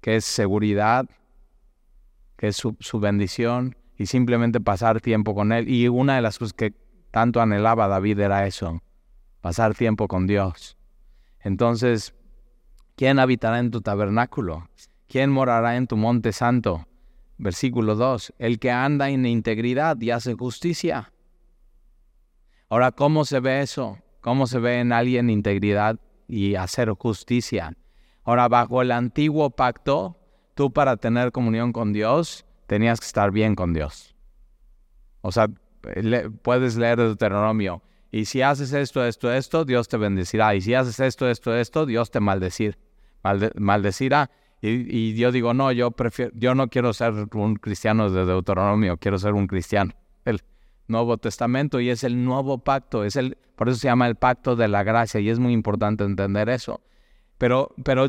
que 0.00 0.16
es 0.16 0.24
seguridad, 0.24 1.06
que 2.36 2.48
es 2.48 2.56
su, 2.56 2.76
su 2.78 3.00
bendición 3.00 3.76
y 3.98 4.06
simplemente 4.06 4.60
pasar 4.60 5.00
tiempo 5.00 5.34
con 5.34 5.52
Él. 5.52 5.68
Y 5.68 5.88
una 5.88 6.16
de 6.16 6.22
las 6.22 6.38
cosas 6.38 6.52
que 6.52 6.74
tanto 7.10 7.40
anhelaba 7.40 7.88
David 7.88 8.20
era 8.20 8.46
eso, 8.46 8.82
pasar 9.40 9.74
tiempo 9.74 10.08
con 10.08 10.26
Dios. 10.26 10.76
Entonces, 11.40 12.14
¿quién 12.96 13.18
habitará 13.18 13.58
en 13.58 13.70
tu 13.70 13.80
tabernáculo? 13.80 14.68
¿Quién 15.08 15.30
morará 15.30 15.76
en 15.76 15.86
tu 15.86 15.96
monte 15.96 16.32
santo? 16.32 16.86
Versículo 17.36 17.96
2, 17.96 18.34
el 18.38 18.58
que 18.58 18.70
anda 18.70 19.10
en 19.10 19.26
integridad 19.26 20.00
y 20.00 20.10
hace 20.10 20.34
justicia. 20.34 21.12
Ahora, 22.68 22.92
¿cómo 22.92 23.24
se 23.24 23.40
ve 23.40 23.60
eso? 23.60 23.98
¿Cómo 24.20 24.46
se 24.46 24.58
ve 24.58 24.80
en 24.80 24.92
alguien 24.92 25.28
integridad 25.28 25.98
y 26.28 26.54
hacer 26.54 26.90
justicia? 26.90 27.76
Ahora, 28.24 28.48
bajo 28.48 28.80
el 28.80 28.92
antiguo 28.92 29.50
pacto, 29.50 30.16
tú 30.54 30.72
para 30.72 30.96
tener 30.96 31.32
comunión 31.32 31.72
con 31.72 31.92
Dios 31.92 32.46
tenías 32.72 33.00
que 33.00 33.04
estar 33.04 33.30
bien 33.30 33.54
con 33.54 33.74
Dios. 33.74 34.14
O 35.20 35.30
sea, 35.30 35.50
puedes 36.40 36.76
leer 36.76 36.96
Deuteronomio. 36.96 37.82
Y 38.10 38.24
si 38.24 38.40
haces 38.40 38.72
esto, 38.72 39.04
esto, 39.04 39.30
esto, 39.30 39.66
Dios 39.66 39.88
te 39.88 39.98
bendecirá. 39.98 40.54
Y 40.54 40.62
si 40.62 40.72
haces 40.72 40.98
esto, 40.98 41.28
esto, 41.28 41.54
esto, 41.54 41.84
Dios 41.84 42.10
te 42.10 42.20
maldecir, 42.20 42.78
maldecirá. 43.56 44.30
Y, 44.62 45.12
yo 45.16 45.32
digo, 45.32 45.52
no, 45.52 45.70
yo 45.70 45.90
prefiero, 45.90 46.32
yo 46.34 46.54
no 46.54 46.68
quiero 46.68 46.94
ser 46.94 47.12
un 47.34 47.56
cristiano 47.56 48.08
de 48.08 48.24
Deuteronomio, 48.24 48.96
quiero 48.96 49.18
ser 49.18 49.34
un 49.34 49.46
cristiano. 49.46 49.92
El 50.24 50.40
Nuevo 50.88 51.18
Testamento 51.18 51.78
y 51.78 51.90
es 51.90 52.04
el 52.04 52.24
nuevo 52.24 52.56
pacto, 52.56 53.04
es 53.04 53.16
el, 53.16 53.36
por 53.54 53.68
eso 53.68 53.80
se 53.80 53.88
llama 53.88 54.06
el 54.06 54.14
pacto 54.14 54.56
de 54.56 54.68
la 54.68 54.82
gracia 54.82 55.20
y 55.20 55.28
es 55.28 55.38
muy 55.38 55.52
importante 55.52 56.04
entender 56.04 56.48
eso. 56.48 56.80
Pero, 57.42 57.74
pero 57.82 58.06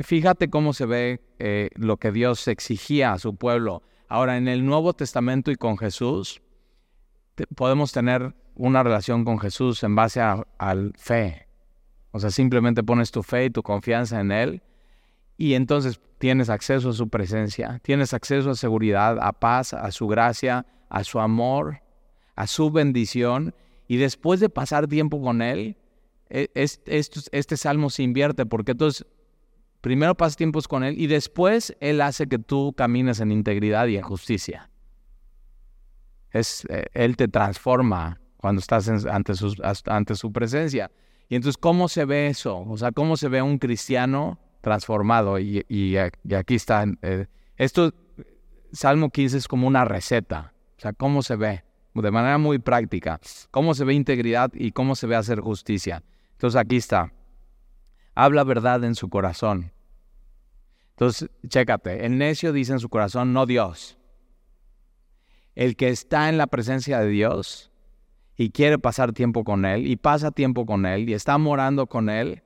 fíjate 0.00 0.50
cómo 0.50 0.72
se 0.72 0.84
ve 0.84 1.20
eh, 1.38 1.70
lo 1.76 1.98
que 1.98 2.10
Dios 2.10 2.48
exigía 2.48 3.12
a 3.12 3.18
su 3.20 3.36
pueblo. 3.36 3.84
Ahora, 4.08 4.38
en 4.38 4.48
el 4.48 4.66
Nuevo 4.66 4.92
Testamento 4.92 5.52
y 5.52 5.54
con 5.54 5.78
Jesús, 5.78 6.42
podemos 7.54 7.92
tener 7.92 8.34
una 8.56 8.82
relación 8.82 9.24
con 9.24 9.38
Jesús 9.38 9.84
en 9.84 9.94
base 9.94 10.20
al 10.20 10.92
fe. 10.98 11.46
O 12.10 12.18
sea, 12.18 12.32
simplemente 12.32 12.82
pones 12.82 13.12
tu 13.12 13.22
fe 13.22 13.44
y 13.44 13.50
tu 13.50 13.62
confianza 13.62 14.18
en 14.18 14.32
Él 14.32 14.62
y 15.36 15.54
entonces 15.54 16.00
tienes 16.18 16.50
acceso 16.50 16.88
a 16.88 16.92
su 16.92 17.08
presencia, 17.08 17.78
tienes 17.84 18.12
acceso 18.14 18.50
a 18.50 18.56
seguridad, 18.56 19.16
a 19.20 19.32
paz, 19.32 19.74
a 19.74 19.92
su 19.92 20.08
gracia, 20.08 20.66
a 20.88 21.04
su 21.04 21.20
amor, 21.20 21.82
a 22.34 22.48
su 22.48 22.72
bendición. 22.72 23.54
Y 23.86 23.98
después 23.98 24.40
de 24.40 24.48
pasar 24.48 24.88
tiempo 24.88 25.22
con 25.22 25.40
Él, 25.40 25.76
e, 26.30 26.50
este, 26.54 27.56
salmo 27.56 27.90
se 27.90 28.02
invierte 28.02 28.46
porque 28.46 28.72
entonces 28.72 29.06
primero 29.80 30.14
pasas 30.14 30.36
tiempos 30.36 30.68
con 30.68 30.84
Él 30.84 30.98
y 30.98 31.06
después 31.06 31.76
Él 31.80 32.00
hace 32.00 32.26
que 32.26 32.38
tú 32.38 32.72
camines 32.74 33.20
en 33.20 33.32
integridad 33.32 33.86
y 33.88 33.96
en 33.96 34.02
justicia. 34.02 34.70
Es, 36.30 36.64
eh, 36.70 36.86
él 36.94 37.16
te 37.16 37.26
transforma 37.26 38.20
cuando 38.36 38.60
estás 38.60 38.88
ante, 38.88 39.32
ante 39.86 40.14
su 40.14 40.32
presencia. 40.32 40.90
Y 41.28 41.34
entonces, 41.34 41.58
¿cómo 41.58 41.88
se 41.88 42.04
ve 42.04 42.28
eso? 42.28 42.58
O 42.58 42.76
sea, 42.78 42.92
¿cómo 42.92 43.16
se 43.16 43.28
ve 43.28 43.42
un 43.42 43.58
cristiano 43.58 44.38
transformado. 44.60 45.38
Y, 45.38 45.96
aquí 45.96 46.54
está. 46.54 46.84
Eh, 47.02 47.26
esto, 47.56 47.92
Salmo 48.72 49.10
15 49.10 49.38
es 49.38 49.48
como 49.48 49.66
una 49.66 49.84
receta. 49.84 50.52
O 50.76 50.80
sea, 50.80 50.92
cómo 50.92 51.22
se 51.22 51.36
ve, 51.36 51.64
de 51.94 52.10
manera 52.10 52.38
muy 52.38 52.58
práctica. 52.58 53.20
Cómo 53.50 53.74
se 53.74 53.84
ve 53.84 53.94
integridad 53.94 54.50
y 54.54 54.72
cómo 54.72 54.94
se 54.94 55.06
ve 55.06 55.16
hacer 55.16 55.40
justicia. 55.40 56.02
Entonces 56.40 56.58
aquí 56.58 56.76
está. 56.76 57.12
Habla 58.14 58.44
verdad 58.44 58.82
en 58.84 58.94
su 58.94 59.10
corazón. 59.10 59.74
Entonces, 60.92 61.28
chécate. 61.46 62.06
El 62.06 62.16
necio 62.16 62.54
dice 62.54 62.72
en 62.72 62.78
su 62.80 62.88
corazón, 62.88 63.34
no 63.34 63.44
Dios. 63.44 63.98
El 65.54 65.76
que 65.76 65.90
está 65.90 66.30
en 66.30 66.38
la 66.38 66.46
presencia 66.46 66.98
de 67.00 67.08
Dios 67.08 67.70
y 68.38 68.52
quiere 68.52 68.78
pasar 68.78 69.12
tiempo 69.12 69.44
con 69.44 69.66
Él 69.66 69.86
y 69.86 69.96
pasa 69.96 70.30
tiempo 70.30 70.64
con 70.64 70.86
Él 70.86 71.10
y 71.10 71.12
está 71.12 71.36
morando 71.36 71.88
con 71.88 72.08
Él, 72.08 72.42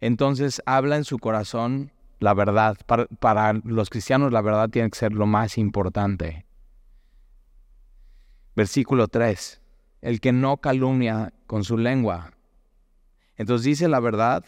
entonces 0.00 0.62
habla 0.64 0.96
en 0.96 1.04
su 1.04 1.18
corazón 1.18 1.92
la 2.20 2.32
verdad. 2.32 2.78
Para, 2.86 3.52
los 3.52 3.90
cristianos 3.90 4.32
la 4.32 4.40
verdad 4.40 4.70
tiene 4.70 4.88
que 4.88 4.98
ser 4.98 5.12
lo 5.12 5.26
más 5.26 5.58
importante. 5.58 6.46
Versículo 8.54 9.08
3. 9.08 9.60
El 10.00 10.22
que 10.22 10.32
no 10.32 10.56
calumnia 10.56 11.34
con 11.46 11.64
su 11.64 11.76
lengua. 11.76 12.32
Entonces 13.36 13.64
dice 13.64 13.88
la 13.88 14.00
verdad 14.00 14.44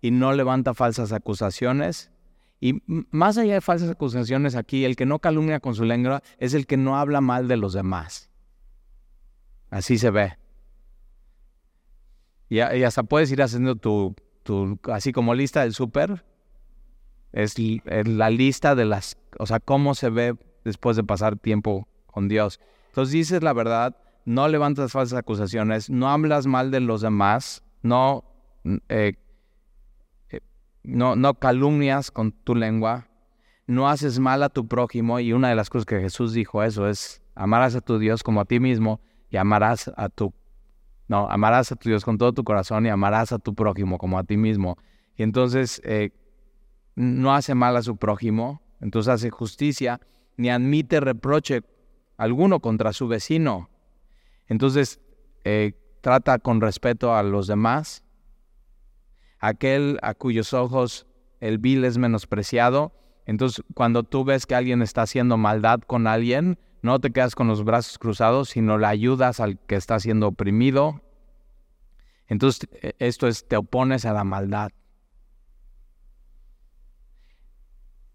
y 0.00 0.10
no 0.10 0.32
levanta 0.32 0.74
falsas 0.74 1.12
acusaciones. 1.12 2.10
Y 2.60 2.82
más 2.86 3.38
allá 3.38 3.54
de 3.54 3.60
falsas 3.60 3.90
acusaciones 3.90 4.54
aquí, 4.54 4.84
el 4.84 4.96
que 4.96 5.06
no 5.06 5.18
calumnia 5.18 5.60
con 5.60 5.74
su 5.74 5.84
lengua 5.84 6.22
es 6.38 6.54
el 6.54 6.66
que 6.66 6.76
no 6.76 6.98
habla 6.98 7.20
mal 7.20 7.48
de 7.48 7.56
los 7.56 7.72
demás. 7.72 8.30
Así 9.70 9.98
se 9.98 10.10
ve. 10.10 10.36
Y, 12.48 12.60
hasta 12.60 13.04
puedes 13.04 13.30
ir 13.30 13.42
haciendo 13.42 13.76
tu 13.76 14.14
así 14.84 15.12
como 15.12 15.34
lista 15.34 15.62
del 15.62 15.74
súper, 15.74 16.24
es 17.32 17.56
la 17.58 18.30
lista 18.30 18.74
de 18.74 18.84
las, 18.84 19.16
o 19.38 19.46
sea, 19.46 19.60
cómo 19.60 19.94
se 19.94 20.10
ve 20.10 20.36
después 20.64 20.96
de 20.96 21.04
pasar 21.04 21.36
tiempo 21.36 21.88
con 22.06 22.28
Dios. 22.28 22.60
Entonces 22.88 23.12
dices 23.12 23.42
la 23.42 23.52
verdad, 23.52 23.96
no 24.24 24.48
levantas 24.48 24.92
falsas 24.92 25.18
acusaciones, 25.18 25.90
no 25.90 26.10
hablas 26.10 26.46
mal 26.46 26.70
de 26.70 26.80
los 26.80 27.00
demás, 27.00 27.62
no, 27.82 28.24
eh, 28.64 29.14
eh, 30.28 30.40
no, 30.82 31.16
no 31.16 31.34
calumnias 31.34 32.10
con 32.10 32.32
tu 32.32 32.54
lengua, 32.54 33.08
no 33.66 33.88
haces 33.88 34.18
mal 34.18 34.42
a 34.42 34.48
tu 34.48 34.68
prójimo 34.68 35.20
y 35.20 35.32
una 35.32 35.48
de 35.48 35.54
las 35.54 35.70
cosas 35.70 35.86
que 35.86 36.00
Jesús 36.00 36.32
dijo 36.32 36.62
eso 36.62 36.88
es 36.88 37.22
amarás 37.34 37.74
a 37.76 37.80
tu 37.80 37.98
Dios 37.98 38.22
como 38.22 38.40
a 38.40 38.44
ti 38.44 38.60
mismo 38.60 39.00
y 39.30 39.36
amarás 39.36 39.90
a 39.96 40.08
tu 40.08 40.34
no, 41.08 41.28
amarás 41.28 41.72
a 41.72 41.76
tu 41.76 41.88
Dios 41.88 42.04
con 42.04 42.18
todo 42.18 42.32
tu 42.32 42.44
corazón 42.44 42.86
y 42.86 42.88
amarás 42.88 43.32
a 43.32 43.38
tu 43.38 43.54
prójimo 43.54 43.98
como 43.98 44.16
a 44.16 44.22
ti 44.22 44.36
mismo. 44.36 44.78
Y 45.16 45.24
entonces 45.24 45.82
eh, 45.84 46.12
no 46.94 47.34
hace 47.34 47.56
mal 47.56 47.76
a 47.76 47.82
su 47.82 47.96
prójimo, 47.96 48.62
entonces 48.80 49.12
hace 49.12 49.30
justicia, 49.30 50.00
ni 50.36 50.50
admite 50.50 51.00
reproche 51.00 51.62
alguno 52.16 52.60
contra 52.60 52.92
su 52.92 53.08
vecino. 53.08 53.70
Entonces 54.46 55.00
trata 56.00 56.38
con 56.38 56.60
respeto 56.60 57.14
a 57.14 57.22
los 57.22 57.46
demás. 57.46 58.04
Aquel 59.40 59.98
a 60.02 60.14
cuyos 60.14 60.52
ojos 60.52 61.06
el 61.40 61.58
vil 61.58 61.84
es 61.84 61.98
menospreciado. 61.98 62.92
Entonces, 63.26 63.64
cuando 63.74 64.02
tú 64.02 64.24
ves 64.24 64.46
que 64.46 64.54
alguien 64.54 64.82
está 64.82 65.02
haciendo 65.02 65.36
maldad 65.36 65.80
con 65.80 66.06
alguien, 66.06 66.58
no 66.82 66.98
te 67.00 67.10
quedas 67.10 67.34
con 67.34 67.48
los 67.48 67.64
brazos 67.64 67.98
cruzados, 67.98 68.50
sino 68.50 68.78
le 68.78 68.86
ayudas 68.86 69.40
al 69.40 69.58
que 69.58 69.76
está 69.76 69.98
siendo 69.98 70.28
oprimido. 70.28 71.00
Entonces, 72.28 72.68
e, 72.72 72.94
esto 72.98 73.26
es, 73.26 73.46
te 73.46 73.56
opones 73.56 74.04
a 74.04 74.12
la 74.12 74.24
maldad. 74.24 74.70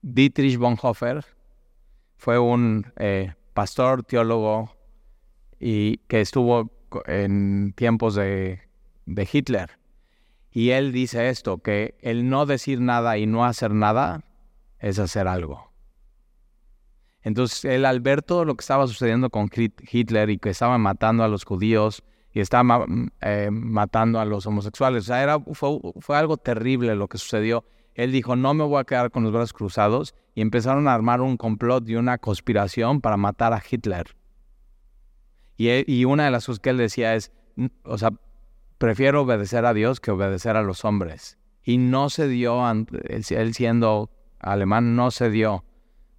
Dietrich 0.02 0.58
Bonhoeffer 0.58 1.26
fue 2.18 2.38
un 2.38 2.92
eh, 2.98 3.34
pastor, 3.54 4.04
teólogo, 4.04 4.76
y 5.60 5.98
que 6.08 6.22
estuvo 6.22 6.72
en 7.08 7.74
tiempos 7.76 8.16
de, 8.16 8.62
de 9.06 9.30
Hitler. 9.32 9.72
Y 10.56 10.70
él 10.70 10.94
dice 10.94 11.28
esto, 11.28 11.58
que 11.58 11.96
el 12.00 12.30
no 12.30 12.46
decir 12.46 12.80
nada 12.80 13.18
y 13.18 13.28
no 13.28 13.44
hacer 13.44 13.72
nada 13.72 14.24
es 14.80 15.00
hacer 15.00 15.28
algo. 15.28 15.70
Entonces, 17.24 17.66
él 17.66 17.84
al 17.84 18.00
ver 18.00 18.22
todo 18.22 18.46
lo 18.46 18.56
que 18.56 18.62
estaba 18.62 18.88
sucediendo 18.88 19.30
con 19.30 19.50
Hitler 19.54 20.30
y 20.30 20.38
que 20.38 20.52
estaba 20.52 20.78
matando 20.78 21.26
a 21.26 21.28
los 21.28 21.44
judíos 21.44 22.06
y 22.32 22.40
estaba 22.40 22.86
eh, 23.20 23.50
matando 23.52 24.18
a 24.18 24.24
los 24.24 24.46
homosexuales, 24.46 25.04
o 25.04 25.08
sea, 25.08 25.22
era, 25.22 25.42
fue, 25.42 25.78
fue 26.00 26.16
algo 26.16 26.38
terrible 26.38 26.96
lo 26.96 27.10
que 27.10 27.18
sucedió. 27.18 27.66
Él 27.94 28.14
dijo, 28.14 28.38
no 28.38 28.54
me 28.54 28.64
voy 28.64 28.80
a 28.80 28.86
quedar 28.86 29.12
con 29.12 29.24
los 29.24 29.34
brazos 29.34 29.52
cruzados 29.52 30.16
y 30.36 30.42
empezaron 30.42 30.88
a 30.88 30.94
armar 30.94 31.20
un 31.20 31.36
complot 31.36 31.90
y 31.90 31.98
una 31.98 32.18
conspiración 32.18 33.02
para 33.02 33.18
matar 33.18 33.52
a 33.52 33.62
Hitler. 33.70 34.16
Y, 35.58 35.92
y 35.94 36.06
una 36.06 36.24
de 36.24 36.32
las 36.32 36.46
cosas 36.46 36.62
que 36.62 36.70
él 36.70 36.78
decía 36.78 37.14
es, 37.14 37.34
o 37.84 37.98
sea, 37.98 38.12
prefiero 38.86 39.24
obedecer 39.24 39.66
a 39.66 39.74
Dios 39.74 40.00
que 40.00 40.12
obedecer 40.12 40.56
a 40.58 40.62
los 40.62 40.86
hombres. 40.86 41.40
Y 41.64 41.80
no 41.80 42.12
se 42.12 42.28
dio, 42.28 42.62
él 42.70 43.54
siendo 43.56 44.12
alemán, 44.38 44.96
no 44.96 45.10
se 45.10 45.32
dio 45.32 45.66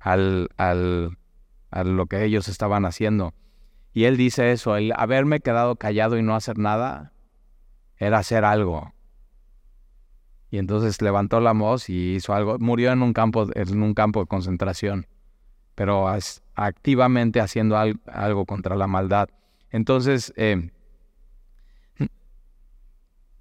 al, 0.01 0.49
al, 0.57 1.17
a 1.71 1.85
lo 1.85 2.07
que 2.07 2.25
ellos 2.25 2.49
estaban 2.49 2.85
haciendo. 2.85 3.35
Y 3.93 4.07
él 4.07 4.17
dice 4.17 4.51
eso, 4.51 4.77
el 4.77 4.93
haberme 4.97 5.39
quedado 5.39 5.77
callado 5.77 6.19
y 6.19 6.25
no 6.25 6.35
hacer 6.35 6.59
nada 6.59 7.13
era 7.99 8.19
hacer 8.19 8.45
algo. 8.45 8.93
Y 10.51 10.59
entonces 10.59 11.01
levantó 11.01 11.39
la 11.39 11.53
voz 11.53 11.89
y 11.89 12.17
hizo 12.17 12.35
algo. 12.35 12.59
Murió 12.59 12.91
en 12.91 13.03
un 13.03 13.13
campo, 13.13 13.47
en 13.55 13.81
un 13.81 13.95
campo 13.95 14.23
de 14.23 14.27
concentración, 14.27 15.07
pero 15.77 16.09
activamente 16.57 17.41
haciendo 17.41 17.77
algo 17.77 18.45
contra 18.45 18.75
la 18.75 18.89
maldad. 18.89 19.29
Entonces, 19.71 20.33
eh, 20.37 20.73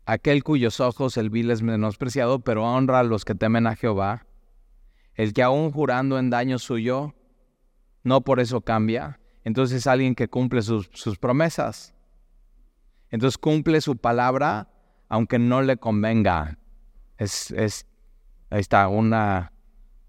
aquel 0.05 0.43
cuyos 0.43 0.79
ojos 0.79 1.17
el 1.17 1.29
vil 1.29 1.51
es 1.51 1.61
menospreciado, 1.61 2.39
pero 2.39 2.63
honra 2.63 2.99
a 2.99 3.03
los 3.03 3.25
que 3.25 3.35
temen 3.35 3.67
a 3.67 3.75
Jehová, 3.75 4.25
el 5.15 5.33
que 5.33 5.43
aún 5.43 5.71
jurando 5.71 6.19
en 6.19 6.29
daño 6.29 6.59
suyo, 6.59 7.13
no 8.03 8.21
por 8.21 8.39
eso 8.39 8.61
cambia, 8.61 9.19
entonces 9.43 9.77
es 9.77 9.87
alguien 9.87 10.15
que 10.15 10.27
cumple 10.27 10.61
sus, 10.61 10.89
promesas. 11.19 11.93
Entonces 13.11 13.37
cumple 13.37 13.79
su 13.79 13.95
palabra 13.95 14.69
aunque 15.07 15.37
no 15.37 15.61
le 15.61 15.77
convenga. 15.77 16.57
Es, 17.17 17.51
es 17.51 17.85
ahí 18.49 18.59
está, 18.59 18.87
una, 18.87 19.53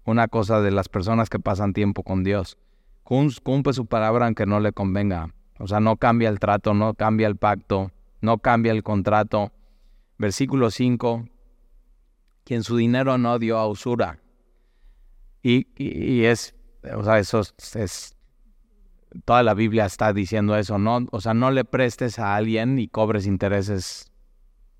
una 0.05 0.27
cosa 0.27 0.59
de 0.61 0.71
las 0.71 0.89
personas 0.89 1.29
que 1.29 1.39
pasan 1.39 1.73
tiempo 1.73 2.03
con 2.03 2.23
Dios. 2.23 2.57
Cumple 3.03 3.73
su 3.73 3.85
palabra 3.85 4.25
aunque 4.25 4.45
no 4.47 4.59
le 4.59 4.73
convenga. 4.73 5.33
O 5.59 5.67
sea, 5.67 5.79
no 5.79 5.97
cambia 5.97 6.29
el 6.29 6.39
trato, 6.39 6.73
no 6.73 6.95
cambia 6.95 7.27
el 7.27 7.35
pacto, 7.35 7.91
no 8.21 8.39
cambia 8.39 8.71
el 8.71 8.83
contrato. 8.83 9.51
Versículo 10.17 10.71
5. 10.71 11.27
Quien 12.43 12.63
su 12.63 12.77
dinero 12.77 13.17
no 13.17 13.39
dio 13.39 13.57
a 13.57 13.67
usura. 13.67 14.19
Y, 15.43 16.23
es, 16.23 16.55
o 16.93 17.03
sea, 17.03 17.19
eso 17.19 17.41
es, 17.41 18.15
toda 19.23 19.43
la 19.43 19.53
Biblia 19.53 19.85
está 19.85 20.11
diciendo 20.11 20.57
eso, 20.57 20.77
¿no? 20.77 21.05
O 21.11 21.21
sea, 21.21 21.33
no 21.33 21.51
le 21.51 21.63
prestes 21.63 22.19
a 22.19 22.35
alguien 22.35 22.79
y 22.79 22.87
cobres 22.87 23.25
intereses 23.25 24.11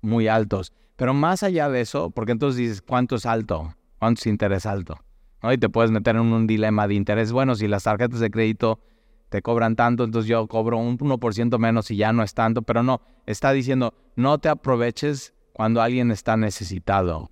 muy 0.02 0.28
altos. 0.28 0.72
Pero 0.96 1.14
más 1.14 1.42
allá 1.42 1.68
de 1.70 1.80
eso, 1.80 2.10
porque 2.10 2.32
entonces 2.32 2.58
dices, 2.58 2.82
¿cuánto 2.82 3.16
es 3.16 3.24
alto? 3.24 3.74
¿Cuánto 3.98 4.20
es 4.20 4.26
interés 4.26 4.66
alto? 4.66 4.98
Y 5.42 5.56
te 5.56 5.68
puedes 5.68 5.90
meter 5.90 6.16
en 6.16 6.22
un 6.22 6.46
dilema 6.46 6.88
de 6.88 6.94
interés. 6.94 7.32
Bueno, 7.32 7.54
si 7.54 7.68
las 7.68 7.84
tarjetas 7.84 8.20
de 8.20 8.30
crédito 8.30 8.80
te 9.28 9.42
cobran 9.42 9.76
tanto, 9.76 10.04
entonces 10.04 10.28
yo 10.28 10.46
cobro 10.46 10.78
un 10.78 10.98
1% 10.98 11.58
menos 11.58 11.90
y 11.90 11.96
ya 11.96 12.12
no 12.12 12.22
es 12.22 12.34
tanto. 12.34 12.62
Pero 12.62 12.82
no, 12.82 13.00
está 13.26 13.52
diciendo, 13.52 13.94
no 14.16 14.38
te 14.38 14.48
aproveches 14.48 15.34
cuando 15.52 15.82
alguien 15.82 16.10
está 16.10 16.36
necesitado 16.36 17.30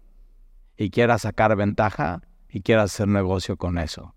y 0.76 0.90
quiera 0.90 1.18
sacar 1.18 1.56
ventaja 1.56 2.22
y 2.48 2.60
quieras 2.60 2.94
hacer 2.94 3.08
negocio 3.08 3.56
con 3.56 3.78
eso. 3.78 4.14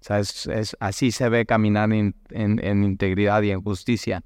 O 0.00 0.04
sea, 0.06 0.18
es, 0.20 0.76
así 0.80 1.10
se 1.10 1.28
ve 1.28 1.46
caminar 1.46 1.92
en, 1.92 2.14
integridad 2.32 3.42
y 3.42 3.50
en 3.50 3.62
justicia. 3.62 4.22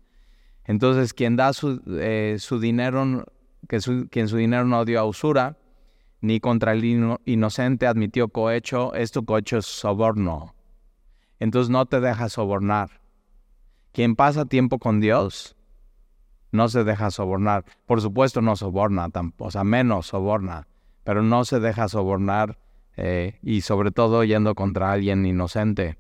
Entonces, 0.65 1.15
quien 1.15 1.37
da 1.37 1.53
su, 1.53 1.83
eh, 1.89 2.39
dinero, 2.61 3.25
quien 3.67 4.29
su 4.29 4.37
dinero 4.37 4.65
no 4.65 4.85
dio 4.85 5.01
a 5.01 5.05
usura, 5.05 5.57
ni 6.21 6.39
contra 6.39 6.73
el 6.73 7.19
inocente 7.25 7.87
admitió 7.87 8.29
cohecho, 8.29 8.95
esto 8.95 9.25
cohecho 9.25 9.59
es 9.59 9.67
soborno. 9.67 10.55
Entonces 11.41 11.71
no 11.71 11.87
te 11.87 12.01
deja 12.01 12.29
sobornar. 12.29 13.01
Quien 13.93 14.15
pasa 14.15 14.45
tiempo 14.45 14.79
con 14.79 15.01
Dios, 15.01 15.57
no 16.53 16.69
se 16.69 16.85
deja 16.85 17.11
sobornar. 17.11 17.65
Por 17.87 18.01
supuesto 18.01 18.43
no 18.43 18.55
soborna, 18.55 19.09
o 19.39 19.51
sea, 19.51 19.65
menos 19.65 20.07
soborna, 20.07 20.69
pero 21.03 21.23
no 21.23 21.45
se 21.45 21.59
deja 21.59 21.89
sobornar 21.89 22.59
eh, 22.97 23.39
y 23.43 23.63
sobre 23.63 23.91
todo 23.91 24.23
yendo 24.23 24.55
contra 24.55 24.93
alguien 24.93 25.27
inocente. 25.27 25.99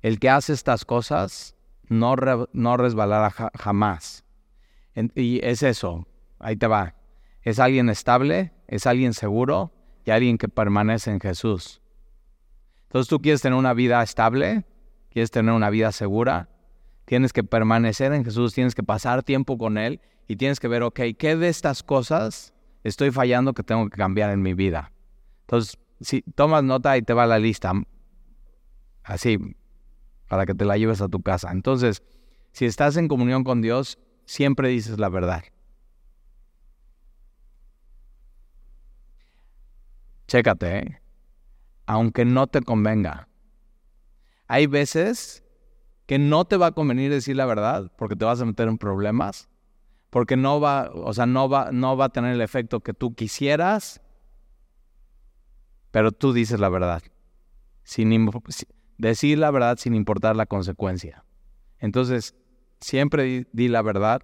El 0.00 0.20
que 0.20 0.30
hace 0.30 0.52
estas 0.52 0.84
cosas 0.84 1.56
no, 1.88 2.14
no 2.52 2.76
resbalará 2.76 3.30
jamás. 3.30 4.24
y 5.14 5.40
es 5.42 5.62
eso, 5.62 6.06
ahí 6.38 6.56
te 6.56 6.66
va. 6.66 6.94
Es 7.42 7.58
alguien 7.58 7.88
estable, 7.88 8.52
es 8.66 8.86
alguien 8.86 9.14
seguro 9.14 9.72
y 10.04 10.10
alguien 10.10 10.38
que 10.38 10.48
permanece 10.48 11.10
en 11.10 11.20
Jesús. 11.20 11.80
Entonces 12.88 13.08
tú 13.08 13.20
quieres 13.20 13.42
tener 13.42 13.58
una 13.58 13.74
vida 13.74 14.02
estable, 14.02 14.64
quieres 15.10 15.30
tener 15.30 15.52
una 15.52 15.68
vida 15.68 15.92
segura, 15.92 16.48
tienes 17.04 17.34
que 17.34 17.44
permanecer 17.44 18.14
en 18.14 18.24
Jesús, 18.24 18.54
tienes 18.54 18.74
que 18.74 18.82
pasar 18.82 19.22
tiempo 19.22 19.58
con 19.58 19.76
Él 19.76 20.00
y 20.26 20.36
tienes 20.36 20.58
que 20.58 20.68
ver, 20.68 20.82
ok, 20.82 21.00
¿qué 21.18 21.36
de 21.36 21.48
estas 21.48 21.82
cosas 21.82 22.54
estoy 22.84 23.10
fallando 23.10 23.52
que 23.52 23.62
tengo 23.62 23.90
que 23.90 23.96
cambiar 23.98 24.30
en 24.30 24.40
mi 24.40 24.54
vida? 24.54 24.90
Entonces, 25.42 25.78
si 26.00 26.22
tomas 26.22 26.64
nota 26.64 26.96
y 26.96 27.02
te 27.02 27.12
va 27.12 27.26
la 27.26 27.38
lista, 27.38 27.74
así, 29.04 29.38
para 30.26 30.46
que 30.46 30.54
te 30.54 30.64
la 30.64 30.78
lleves 30.78 31.02
a 31.02 31.08
tu 31.08 31.20
casa. 31.20 31.50
Entonces, 31.52 32.02
si 32.52 32.64
estás 32.64 32.96
en 32.96 33.06
comunión 33.06 33.44
con 33.44 33.60
Dios, 33.60 33.98
siempre 34.24 34.70
dices 34.70 34.98
la 34.98 35.10
verdad. 35.10 35.44
Chécate, 40.26 40.78
¿eh? 40.78 41.07
Aunque 41.88 42.24
no 42.24 42.46
te 42.46 42.62
convenga. 42.62 43.28
Hay 44.46 44.68
veces 44.68 45.42
que 46.06 46.18
no 46.18 46.44
te 46.44 46.56
va 46.56 46.66
a 46.66 46.72
convenir 46.72 47.10
decir 47.10 47.34
la 47.34 47.46
verdad 47.46 47.90
porque 47.98 48.14
te 48.14 48.24
vas 48.24 48.40
a 48.40 48.44
meter 48.44 48.68
en 48.68 48.78
problemas, 48.78 49.48
porque 50.10 50.36
no 50.36 50.60
va, 50.60 50.90
o 50.94 51.12
sea, 51.12 51.26
no 51.26 51.48
va, 51.48 51.70
no 51.72 51.96
va 51.96 52.06
a 52.06 52.08
tener 52.10 52.32
el 52.32 52.40
efecto 52.40 52.80
que 52.80 52.94
tú 52.94 53.14
quisieras 53.14 54.00
pero 55.90 56.12
tú 56.12 56.32
dices 56.32 56.60
la 56.60 56.68
verdad. 56.68 57.02
Sin, 57.82 58.30
decir 58.98 59.38
la 59.38 59.50
verdad 59.50 59.78
sin 59.78 59.94
importar 59.94 60.36
la 60.36 60.46
consecuencia. 60.46 61.24
Entonces, 61.78 62.34
siempre 62.80 63.46
di, 63.52 63.68
la 63.68 63.82
verdad. 63.82 64.22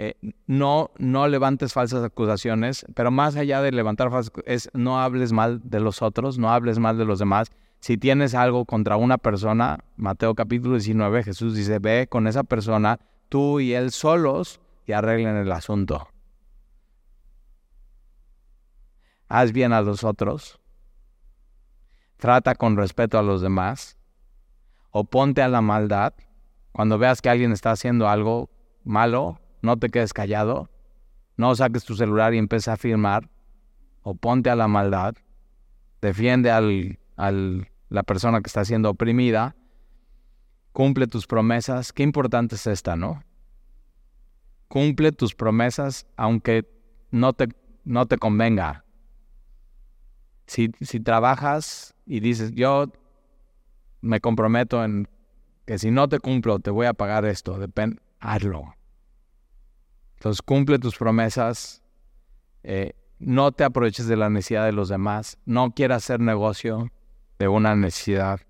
Eh, 0.00 0.14
no, 0.46 0.92
no 0.98 1.26
levantes 1.26 1.72
falsas 1.72 2.04
acusaciones, 2.04 2.86
pero 2.94 3.10
más 3.10 3.34
allá 3.34 3.60
de 3.60 3.72
levantar 3.72 4.10
falsas 4.10 4.32
es 4.46 4.70
no 4.72 5.00
hables 5.00 5.32
mal 5.32 5.60
de 5.64 5.80
los 5.80 6.02
otros, 6.02 6.38
no 6.38 6.52
hables 6.52 6.78
mal 6.78 6.96
de 6.98 7.04
los 7.04 7.18
demás. 7.18 7.50
Si 7.80 7.98
tienes 7.98 8.34
algo 8.34 8.64
contra 8.64 8.96
una 8.96 9.18
persona, 9.18 9.80
Mateo 9.96 10.36
capítulo 10.36 10.74
19, 10.74 11.24
Jesús 11.24 11.56
dice, 11.56 11.80
ve 11.80 12.06
con 12.08 12.28
esa 12.28 12.44
persona, 12.44 13.00
tú 13.28 13.58
y 13.58 13.74
él 13.74 13.90
solos, 13.90 14.60
y 14.86 14.92
arreglen 14.92 15.36
el 15.36 15.50
asunto. 15.50 16.08
Haz 19.28 19.52
bien 19.52 19.72
a 19.72 19.82
los 19.82 20.04
otros 20.04 20.60
trata 22.18 22.56
con 22.56 22.76
respeto 22.76 23.18
a 23.18 23.22
los 23.22 23.40
demás, 23.40 23.96
oponte 24.90 25.40
a 25.40 25.48
la 25.48 25.62
maldad. 25.62 26.12
Cuando 26.72 26.98
veas 26.98 27.22
que 27.22 27.30
alguien 27.30 27.52
está 27.52 27.70
haciendo 27.70 28.08
algo 28.08 28.50
malo, 28.84 29.40
no 29.62 29.76
te 29.76 29.88
quedes 29.88 30.12
callado, 30.12 30.70
no 31.36 31.54
saques 31.54 31.84
tu 31.84 31.94
celular 31.94 32.34
y 32.34 32.38
empieces 32.38 32.68
a 32.68 32.76
firmar, 32.76 33.28
oponte 34.02 34.50
a 34.50 34.56
la 34.56 34.68
maldad, 34.68 35.14
defiende 36.00 36.50
al, 36.50 36.98
al, 37.16 37.68
la 37.88 38.02
persona 38.02 38.40
que 38.40 38.48
está 38.48 38.64
siendo 38.64 38.90
oprimida, 38.90 39.56
cumple 40.72 41.06
tus 41.06 41.26
promesas. 41.26 41.92
Qué 41.92 42.02
importante 42.02 42.54
es 42.54 42.66
esta, 42.66 42.96
¿no? 42.96 43.22
Cumple 44.68 45.12
tus 45.12 45.34
promesas 45.34 46.06
aunque 46.16 46.64
no 47.10 47.32
te, 47.32 47.48
no 47.84 48.06
te 48.06 48.18
convenga. 48.18 48.84
Si, 50.46 50.70
si 50.80 51.00
trabajas 51.00 51.94
y 52.06 52.20
dices, 52.20 52.52
yo 52.52 52.86
me 54.00 54.20
comprometo 54.20 54.84
en 54.84 55.08
que 55.66 55.78
si 55.78 55.90
no 55.90 56.08
te 56.08 56.18
cumplo, 56.18 56.58
te 56.58 56.70
voy 56.70 56.86
a 56.86 56.94
pagar 56.94 57.26
esto, 57.26 57.58
depende, 57.58 58.00
hazlo. 58.20 58.77
Entonces 60.18 60.42
cumple 60.42 60.80
tus 60.80 60.96
promesas, 60.96 61.80
eh, 62.64 62.96
no 63.20 63.52
te 63.52 63.62
aproveches 63.62 64.08
de 64.08 64.16
la 64.16 64.28
necesidad 64.28 64.64
de 64.64 64.72
los 64.72 64.88
demás, 64.88 65.38
no 65.44 65.70
quieras 65.74 66.02
hacer 66.02 66.18
negocio 66.18 66.90
de 67.38 67.46
una 67.46 67.76
necesidad, 67.76 68.40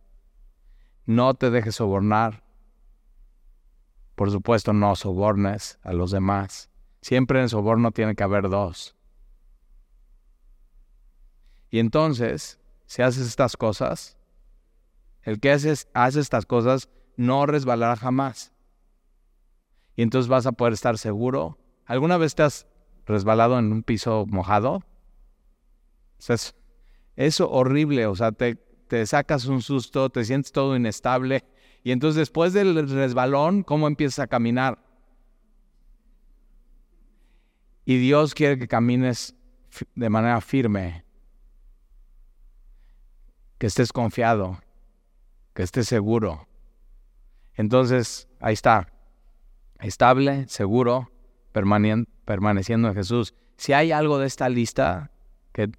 No 1.05 1.33
te 1.35 1.51
dejes 1.51 1.77
sobornar. 1.77 2.43
Por 4.15 4.31
supuesto, 4.31 4.73
no 4.75 4.95
sobornes 4.95 5.79
a 5.83 5.95
los 5.95 6.11
demás. 6.11 6.71
Siempre 7.01 7.41
en 7.41 7.49
soborno 7.49 7.93
tiene 7.93 8.15
que 8.15 8.25
haber 8.25 8.51
dos. 8.51 8.95
Y 11.71 11.79
entonces, 11.79 12.59
si 12.87 13.01
haces 13.01 13.27
estas 13.27 13.57
cosas, 13.57 14.19
el 15.23 15.41
que 15.41 15.51
hace 15.51 16.21
estas 16.21 16.45
cosas 16.45 16.91
no 17.17 17.47
resbalará 17.47 17.97
jamás. 17.97 18.53
Y 19.99 20.03
entonces 20.03 20.29
vas 20.29 20.47
a 20.47 20.53
poder 20.53 20.75
estar 20.75 20.97
seguro. 20.97 21.59
¿Alguna 21.85 22.19
vez 22.19 22.37
te 22.37 22.45
has 22.45 22.69
resbalado 23.05 23.59
en 23.59 23.73
un 23.73 23.83
piso 23.83 24.27
mojado? 24.29 24.85
es, 26.21 26.55
es 27.17 27.41
horrible, 27.41 28.07
o 28.07 28.15
sea, 28.15 28.31
te, 28.31 28.55
te 28.55 29.05
sacas 29.07 29.47
un 29.47 29.61
susto, 29.61 30.09
te 30.09 30.25
sientes 30.25 30.53
todo 30.53 30.77
inestable. 30.77 31.45
Y 31.83 31.91
entonces 31.91 32.15
después 32.15 32.53
del 32.53 32.89
resbalón, 32.89 33.65
¿cómo 33.65 33.89
empiezas 33.89 34.21
a 34.21 34.27
caminar? 34.29 34.79
Y 37.85 37.99
Dios 37.99 38.35
quiere 38.35 38.57
que 38.57 38.69
camines 38.69 39.35
de 39.97 40.11
manera 40.11 40.41
firme, 40.41 41.05
que 43.59 43.67
estés 43.67 43.93
confiado, 43.93 44.61
que 45.55 45.65
estés 45.65 45.89
seguro. 45.89 46.47
Entonces, 47.57 48.29
ahí 48.39 48.55
está, 48.55 48.93
estable, 49.81 50.47
seguro, 50.49 51.11
permaneciendo 51.53 52.89
en 52.89 52.95
Jesús. 52.95 53.35
Si 53.57 53.73
hay 53.73 53.93
algo 53.93 54.19
de 54.19 54.27
esta 54.27 54.49
lista 54.49 55.11
que 55.53 55.71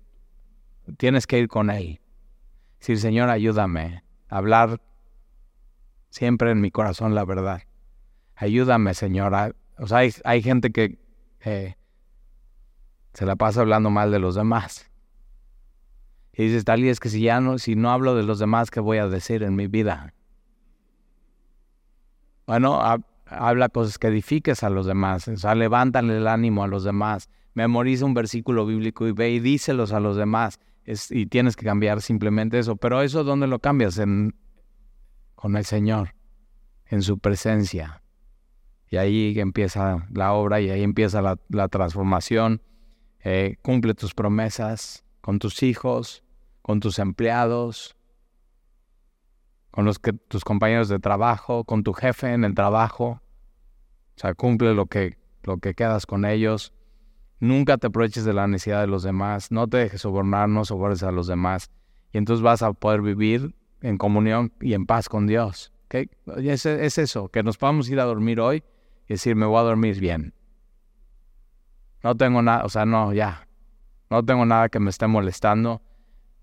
tienes 0.98 1.28
que 1.28 1.40
ir 1.40 1.48
con 1.48 1.70
Él. 1.70 2.02
Decir, 2.80 3.00
Señor, 3.00 3.30
ayúdame 3.30 4.04
a 4.30 4.38
hablar 4.38 4.82
siempre 6.10 6.52
en 6.52 6.62
mi 6.62 6.72
corazón 6.72 7.16
la 7.16 7.26
verdad. 7.26 7.64
Ayúdame, 8.36 8.94
Señor. 8.94 9.56
O 9.78 9.88
sea, 9.88 10.00
hay, 10.24 10.42
gente 10.42 10.72
que 10.72 10.98
eh, 11.42 11.76
se 13.14 13.26
la 13.26 13.36
pasa 13.36 13.62
hablando 13.62 13.90
mal 13.90 14.12
de 14.12 14.20
los 14.20 14.36
demás. 14.36 14.90
Y 16.34 16.44
dices, 16.44 16.64
tal 16.64 16.80
y 16.80 16.90
es 16.90 17.00
que 17.00 17.10
si 17.10 17.22
ya 17.22 17.42
no, 17.42 17.58
si 17.58 17.76
no 17.76 17.92
hablo 17.92 18.16
de 18.16 18.24
los 18.24 18.40
demás, 18.40 18.72
¿qué 18.72 18.80
voy 18.80 18.98
a 18.98 19.08
decir 19.08 19.44
en 19.44 19.56
mi 19.56 19.68
vida? 19.68 20.14
Bueno, 22.48 22.82
habla 23.30 23.70
cosas 23.70 23.98
que 23.98 24.08
edifiques 24.08 24.64
a 24.64 24.70
los 24.70 24.86
demás, 24.86 25.28
o 25.28 25.38
sea, 25.38 25.56
levántale 25.56 26.18
el 26.18 26.28
ánimo 26.28 26.64
a 26.64 26.68
los 26.68 26.84
demás, 26.84 27.30
memoriza 27.54 28.06
un 28.06 28.14
versículo 28.14 28.66
bíblico 28.66 29.08
y 29.08 29.12
ve 29.12 29.32
y 29.32 29.40
díselos 29.40 29.94
a 29.94 30.00
los 30.00 30.16
demás, 30.16 30.60
y 31.10 31.28
tienes 31.28 31.56
que 31.56 31.66
cambiar 31.66 32.02
simplemente 32.02 32.58
eso, 32.58 32.76
pero 32.76 33.02
eso 33.02 33.24
¿dónde 33.24 33.48
lo 33.48 33.60
cambias? 33.60 34.00
En, 34.00 34.36
con 35.36 35.56
el 35.56 35.66
Señor, 35.66 36.16
en 36.88 37.02
su 37.02 37.20
presencia. 37.20 38.02
Y 38.90 38.98
ahí 38.98 39.40
empieza 39.40 40.08
la 40.12 40.34
obra 40.34 40.60
y 40.62 40.72
ahí 40.72 40.82
empieza 40.82 41.22
la, 41.22 41.68
transformación. 41.68 42.64
Eh, 43.24 43.58
cumple 43.62 43.94
tus 43.94 44.16
promesas 44.16 45.06
con 45.22 45.38
tus 45.38 45.62
hijos, 45.62 46.24
con 46.62 46.80
tus 46.80 46.98
empleados, 46.98 47.96
con 49.72 49.86
los 49.86 50.00
que, 50.00 50.14
tus 50.14 50.44
compañeros 50.44 50.90
de 50.90 51.00
trabajo, 51.00 51.64
con 51.64 51.84
tu 51.84 51.94
jefe 51.94 52.34
en 52.34 52.44
el 52.44 52.56
trabajo. 52.56 53.22
O 54.16 54.20
sea, 54.20 54.34
cumple 54.34 54.74
lo 54.74 54.88
que, 54.88 55.18
lo 55.44 55.58
que 55.58 55.74
quedas 55.74 56.06
con 56.06 56.26
ellos. 56.26 56.74
Nunca 57.40 57.78
te 57.78 57.88
aproveches 57.88 58.26
de 58.26 58.34
la 58.34 58.48
necesidad 58.48 58.82
de 58.82 58.88
los 58.88 59.04
demás. 59.04 59.52
No 59.52 59.68
te 59.68 59.78
dejes 59.78 60.02
sobornar, 60.02 60.50
no 60.50 60.66
sobornes 60.66 61.04
a 61.04 61.12
los 61.12 61.28
demás. 61.28 61.72
Y 62.12 62.18
entonces 62.18 62.42
vas 62.44 62.62
a 62.62 62.74
poder 62.74 63.02
vivir 63.02 63.56
en 63.82 63.98
comunión 63.98 64.52
y 64.60 64.74
en 64.74 64.86
paz 64.86 65.08
con 65.08 65.28
Dios. 65.28 65.72
¿Okay? 65.86 66.10
Es, 66.38 66.66
es 66.66 66.98
eso, 66.98 67.30
que 67.30 67.44
nos 67.44 67.58
podamos 67.58 67.90
ir 67.90 68.00
a 68.00 68.04
dormir 68.04 68.40
hoy 68.40 68.64
y 69.08 69.14
decir, 69.14 69.36
me 69.36 69.46
voy 69.46 69.60
a 69.60 69.64
dormir 69.64 70.00
bien. 70.00 70.34
No 72.04 72.16
tengo 72.16 72.42
nada, 72.42 72.64
o 72.64 72.70
sea, 72.70 72.86
no, 72.86 73.14
ya. 73.14 73.48
No 74.10 74.24
tengo 74.24 74.46
nada 74.46 74.70
que 74.70 74.80
me 74.80 74.90
esté 74.90 75.08
molestando. 75.08 75.82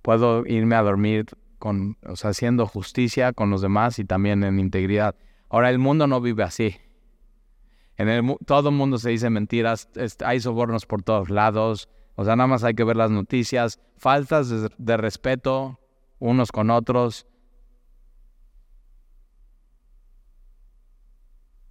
Puedo 0.02 0.46
irme 0.46 0.76
a 0.76 0.82
dormir 0.82 1.26
con, 1.58 1.98
o 2.06 2.16
sea, 2.16 2.30
haciendo 2.30 2.66
justicia 2.66 3.32
con 3.32 3.50
los 3.50 3.60
demás 3.60 3.98
y 3.98 4.04
también 4.04 4.44
en 4.44 4.58
integridad. 4.58 5.16
Ahora, 5.48 5.70
el 5.70 5.78
mundo 5.78 6.06
no 6.06 6.20
vive 6.20 6.42
así. 6.42 6.76
En 7.96 8.08
el, 8.08 8.36
todo 8.44 8.68
el 8.68 8.74
mundo 8.74 8.98
se 8.98 9.10
dice 9.10 9.30
mentiras, 9.30 9.88
hay 10.24 10.40
sobornos 10.40 10.84
por 10.84 11.02
todos 11.02 11.30
lados, 11.30 11.88
o 12.14 12.24
sea, 12.24 12.36
nada 12.36 12.46
más 12.46 12.64
hay 12.64 12.74
que 12.74 12.84
ver 12.84 12.96
las 12.96 13.10
noticias, 13.10 13.80
faltas 13.96 14.50
de, 14.76 14.96
respeto 14.96 15.80
unos 16.18 16.50
con 16.50 16.70
otros. 16.70 17.26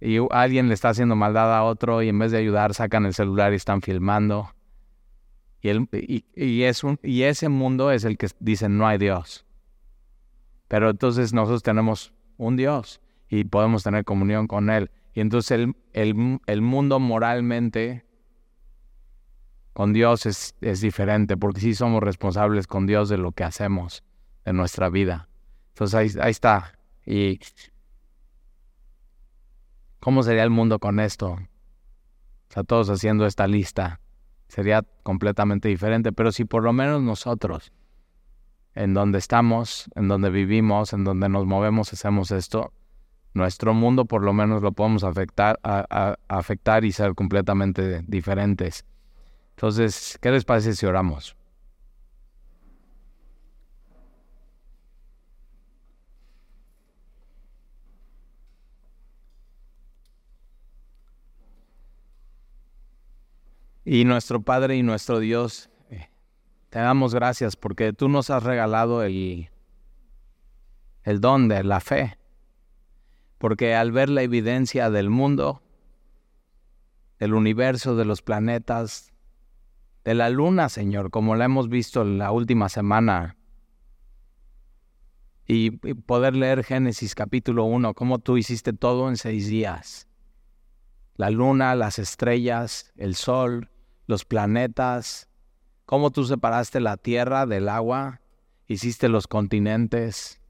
Y 0.00 0.18
alguien 0.30 0.68
le 0.68 0.74
está 0.74 0.90
haciendo 0.90 1.16
maldad 1.16 1.54
a 1.56 1.64
otro 1.64 2.02
y 2.02 2.08
en 2.08 2.18
vez 2.18 2.30
de 2.30 2.38
ayudar 2.38 2.74
sacan 2.74 3.06
el 3.06 3.14
celular 3.14 3.52
y 3.52 3.56
están 3.56 3.82
filmando. 3.82 4.52
Y, 5.60 5.68
el, 5.68 5.88
y, 5.92 6.24
y 7.02 7.22
ese 7.22 7.48
mundo 7.48 7.90
es 7.90 8.04
el 8.04 8.16
que 8.18 8.28
dicen 8.38 8.78
no 8.78 8.86
hay 8.86 8.98
Dios. 8.98 9.45
Pero 10.68 10.90
entonces 10.90 11.32
nosotros 11.32 11.62
tenemos 11.62 12.12
un 12.36 12.56
Dios 12.56 13.00
y 13.28 13.44
podemos 13.44 13.82
tener 13.82 14.04
comunión 14.04 14.46
con 14.46 14.70
Él. 14.70 14.90
Y 15.14 15.20
entonces 15.20 15.50
el, 15.52 15.76
el, 15.92 16.40
el 16.46 16.62
mundo 16.62 17.00
moralmente 17.00 18.04
con 19.72 19.92
Dios 19.92 20.26
es, 20.26 20.54
es, 20.60 20.80
diferente, 20.80 21.36
porque 21.36 21.60
sí 21.60 21.74
somos 21.74 22.02
responsables 22.02 22.66
con 22.66 22.86
Dios 22.86 23.08
de 23.08 23.18
lo 23.18 23.32
que 23.32 23.44
hacemos 23.44 24.04
en 24.44 24.56
nuestra 24.56 24.88
vida. 24.88 25.28
Entonces 25.68 25.94
ahí, 25.94 26.22
ahí 26.22 26.30
está. 26.30 26.78
Y 27.04 27.38
¿cómo 30.00 30.22
sería 30.22 30.44
el 30.44 30.50
mundo 30.50 30.78
con 30.78 30.98
esto? 30.98 31.32
O 31.32 32.52
sea, 32.52 32.64
todos 32.64 32.88
haciendo 32.88 33.26
esta 33.26 33.46
lista. 33.46 34.00
Sería 34.48 34.82
completamente 35.02 35.68
diferente, 35.68 36.12
pero 36.12 36.32
si 36.32 36.44
por 36.44 36.62
lo 36.62 36.72
menos 36.72 37.02
nosotros 37.02 37.72
en 38.76 38.94
donde 38.94 39.18
estamos, 39.18 39.90
en 39.96 40.06
donde 40.06 40.30
vivimos, 40.30 40.92
en 40.92 41.02
donde 41.02 41.28
nos 41.28 41.46
movemos, 41.46 41.92
hacemos 41.92 42.30
esto, 42.30 42.72
nuestro 43.32 43.72
mundo 43.74 44.04
por 44.04 44.22
lo 44.22 44.34
menos 44.34 44.62
lo 44.62 44.72
podemos 44.72 45.02
afectar, 45.02 45.58
a, 45.62 46.16
afectar 46.28 46.84
y 46.84 46.92
ser 46.92 47.14
completamente 47.14 48.02
diferentes. 48.06 48.84
Entonces, 49.56 50.18
¿qué 50.20 50.30
les 50.30 50.44
parece 50.44 50.74
si 50.74 50.84
oramos? 50.84 51.36
Y 63.86 64.04
nuestro 64.04 64.42
Padre 64.42 64.76
y 64.76 64.82
nuestro 64.82 65.18
Dios, 65.20 65.70
te 66.76 66.82
damos 66.82 67.14
gracias 67.14 67.56
porque 67.56 67.94
tú 67.94 68.10
nos 68.10 68.28
has 68.28 68.42
regalado 68.42 69.02
el, 69.02 69.48
el 71.04 71.22
don 71.22 71.48
de 71.48 71.64
la 71.64 71.80
fe. 71.80 72.18
Porque 73.38 73.74
al 73.74 73.92
ver 73.92 74.10
la 74.10 74.20
evidencia 74.20 74.90
del 74.90 75.08
mundo, 75.08 75.62
del 77.18 77.32
universo, 77.32 77.96
de 77.96 78.04
los 78.04 78.20
planetas, 78.20 79.10
de 80.04 80.12
la 80.12 80.28
luna, 80.28 80.68
Señor, 80.68 81.10
como 81.10 81.34
la 81.34 81.46
hemos 81.46 81.70
visto 81.70 82.04
la 82.04 82.30
última 82.30 82.68
semana, 82.68 83.38
y, 85.46 85.70
poder 85.70 86.36
leer 86.36 86.62
Génesis 86.62 87.14
capítulo 87.14 87.64
1, 87.64 87.94
cómo 87.94 88.18
tú 88.18 88.36
hiciste 88.36 88.74
todo 88.74 89.08
en 89.08 89.16
seis 89.16 89.48
días. 89.48 90.08
La 91.14 91.30
luna, 91.30 91.74
las 91.74 91.98
estrellas, 91.98 92.92
el 92.98 93.14
sol, 93.14 93.70
los 94.06 94.26
planetas, 94.26 95.30
cómo 95.86 96.10
tú 96.10 96.24
separaste 96.24 96.80
la 96.80 96.96
tierra 96.96 97.46
del 97.46 97.68
agua, 97.68 98.20
hiciste 98.66 99.08
los 99.08 99.28
continentes, 99.28 100.42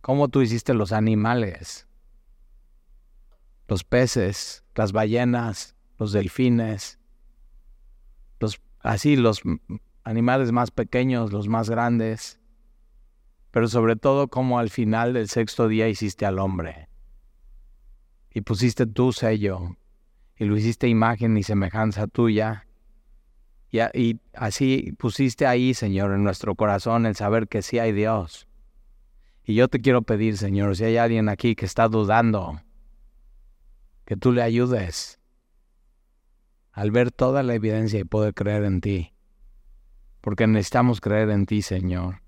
cómo 0.00 0.28
tú 0.28 0.42
hiciste 0.42 0.74
los 0.74 0.92
animales, 0.92 1.88
los 3.66 3.82
peces, 3.82 4.64
las 4.76 4.92
ballenas, 4.92 5.74
los 5.98 6.12
delfines, 6.12 7.00
los, 8.38 8.60
así 8.78 9.16
los 9.16 9.42
animales 10.04 10.52
más 10.52 10.70
pequeños, 10.70 11.32
los 11.32 11.48
más 11.48 11.68
grandes, 11.68 12.40
pero 13.50 13.66
sobre 13.66 13.96
todo 13.96 14.28
cómo 14.28 14.60
al 14.60 14.70
final 14.70 15.12
del 15.12 15.28
sexto 15.28 15.66
día 15.66 15.88
hiciste 15.88 16.26
al 16.26 16.38
hombre 16.38 16.88
y 18.30 18.40
pusiste 18.42 18.86
tu 18.86 19.12
sello 19.12 19.76
y 20.36 20.44
lo 20.44 20.56
hiciste 20.56 20.88
imagen 20.88 21.36
y 21.36 21.42
semejanza 21.42 22.06
tuya 22.06 22.66
y, 23.72 24.20
así 24.34 24.94
pusiste 24.98 25.46
ahí, 25.46 25.72
Señor, 25.74 26.12
en 26.12 26.24
nuestro 26.24 26.54
corazón 26.54 27.06
el 27.06 27.16
saber 27.16 27.48
que 27.48 27.62
sí 27.62 27.78
hay 27.78 27.92
Dios. 27.92 28.46
Y 29.44 29.54
yo 29.54 29.68
te 29.68 29.80
quiero 29.80 30.02
pedir, 30.02 30.36
Señor, 30.36 30.76
si 30.76 30.84
hay 30.84 30.98
alguien 30.98 31.28
aquí 31.28 31.54
que 31.54 31.64
está 31.64 31.88
dudando, 31.88 32.60
que 34.04 34.16
tú 34.16 34.32
le 34.32 34.42
ayudes 34.42 35.20
al 36.72 36.90
ver 36.90 37.10
toda 37.10 37.42
la 37.42 37.54
evidencia 37.54 37.98
y 37.98 38.04
poder 38.04 38.34
creer 38.34 38.64
en 38.64 38.80
ti. 38.80 39.12
Porque 40.20 40.46
necesitamos 40.46 41.00
creer 41.00 41.30
en 41.30 41.46
ti, 41.46 41.62
Señor. 41.62 42.22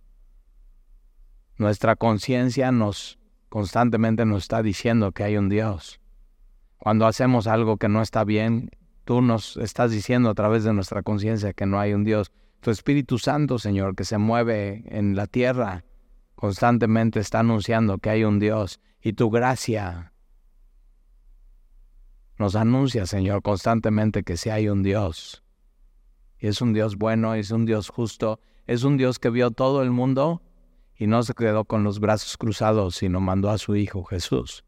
Nuestra 1.57 1.95
conciencia 1.95 2.73
nos 2.73 3.19
constantemente 3.49 4.25
nos 4.25 4.43
está 4.45 4.63
diciendo 4.63 5.13
que 5.13 5.23
hay 5.23 5.37
un 5.37 5.49
Dios. 5.49 6.01
Cuando 6.79 7.07
hacemos 7.07 7.47
algo 7.47 7.77
que 7.77 7.89
no 7.89 8.03
está 8.03 8.25
bien, 8.25 8.71
tú 9.05 9.23
nos 9.23 9.57
estás 9.59 9.91
diciendo 9.91 10.31
a 10.31 10.35
través 10.35 10.65
de 10.65 10.73
nuestra 10.73 11.03
conciencia 11.03 11.53
que 11.53 11.67
no 11.67 11.79
hay 11.79 11.93
un 11.93 12.05
Dios. 12.05 12.33
Tu 12.61 12.71
Espíritu 12.71 13.19
Santo, 13.19 13.59
Señor, 13.59 13.95
que 13.95 14.05
se 14.05 14.19
mueve 14.19 14.85
en 14.87 15.17
la 15.17 15.27
tierra, 15.27 15.85
constantemente 16.35 17.21
está 17.21 17.41
anunciando 17.41 17.99
que 17.99 18.11
hay 18.11 18.25
un 18.25 18.39
Dios. 18.39 18.81
Y 19.03 19.13
tu 19.13 19.31
gracia 19.31 20.13
nos 22.39 22.57
anuncia, 22.57 23.07
Señor, 23.07 23.43
constantemente 23.43 24.23
que 24.23 24.37
sí 24.37 24.51
hay 24.51 24.69
un 24.69 24.83
Dios. 24.83 25.45
Y 26.39 26.49
es 26.49 26.61
un 26.61 26.73
Dios 26.73 26.97
bueno, 26.97 27.35
es 27.35 27.51
un 27.51 27.65
Dios 27.65 27.89
justo, 27.89 28.41
es 28.67 28.83
un 28.83 28.97
Dios 28.97 29.19
que 29.19 29.31
vio 29.31 29.51
todo 29.51 29.83
el 29.83 29.91
mundo 29.91 30.43
y 30.97 31.07
no 31.07 31.23
se 31.23 31.35
quedó 31.35 31.65
con 31.65 31.85
los 31.85 32.01
brazos 32.01 32.37
cruzados, 32.37 32.97
sino 32.97 33.21
mandó 33.21 33.51
a 33.51 33.59
su 33.59 33.77
Hijo 33.77 34.05
Jesús 34.05 34.65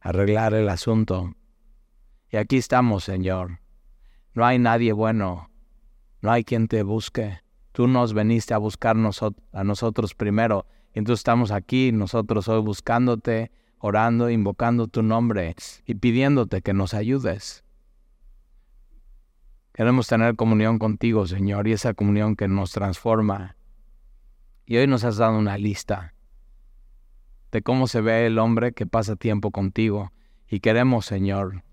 a 0.00 0.10
arreglar 0.10 0.54
el 0.54 0.68
asunto. 0.68 1.34
Y 2.30 2.36
aquí 2.36 2.56
estamos, 2.56 3.04
Señor. 3.04 3.63
No 4.34 4.44
hay 4.44 4.58
nadie 4.58 4.92
bueno, 4.92 5.50
no 6.20 6.32
hay 6.32 6.44
quien 6.44 6.68
te 6.68 6.82
busque. 6.82 7.38
Tú 7.72 7.86
nos 7.86 8.14
veniste 8.14 8.54
a 8.54 8.58
buscarnos 8.58 9.20
a 9.52 9.64
nosotros 9.64 10.14
primero. 10.14 10.66
Y 10.92 10.98
entonces 10.98 11.20
estamos 11.20 11.50
aquí, 11.50 11.92
nosotros 11.92 12.48
hoy 12.48 12.60
buscándote, 12.60 13.52
orando, 13.78 14.30
invocando 14.30 14.88
tu 14.88 15.02
nombre 15.02 15.54
y 15.86 15.94
pidiéndote 15.94 16.62
que 16.62 16.72
nos 16.72 16.94
ayudes. 16.94 17.64
Queremos 19.72 20.06
tener 20.06 20.36
comunión 20.36 20.78
contigo, 20.78 21.26
Señor, 21.26 21.66
y 21.66 21.72
esa 21.72 21.94
comunión 21.94 22.36
que 22.36 22.48
nos 22.48 22.72
transforma. 22.72 23.56
Y 24.66 24.76
hoy 24.76 24.86
nos 24.86 25.04
has 25.04 25.16
dado 25.16 25.36
una 25.36 25.58
lista 25.58 26.14
de 27.52 27.62
cómo 27.62 27.86
se 27.86 28.00
ve 28.00 28.26
el 28.26 28.38
hombre 28.38 28.72
que 28.72 28.86
pasa 28.86 29.16
tiempo 29.16 29.50
contigo. 29.50 30.12
Y 30.48 30.60
queremos, 30.60 31.06
Señor, 31.06 31.64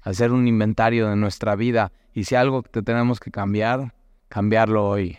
hacer 0.00 0.32
un 0.32 0.46
inventario 0.48 1.08
de 1.08 1.16
nuestra 1.16 1.56
vida. 1.56 1.92
Y 2.12 2.24
si 2.24 2.34
algo 2.34 2.62
te 2.62 2.82
tenemos 2.82 3.20
que 3.20 3.30
cambiar, 3.30 3.94
cambiarlo 4.28 4.88
hoy. 4.88 5.18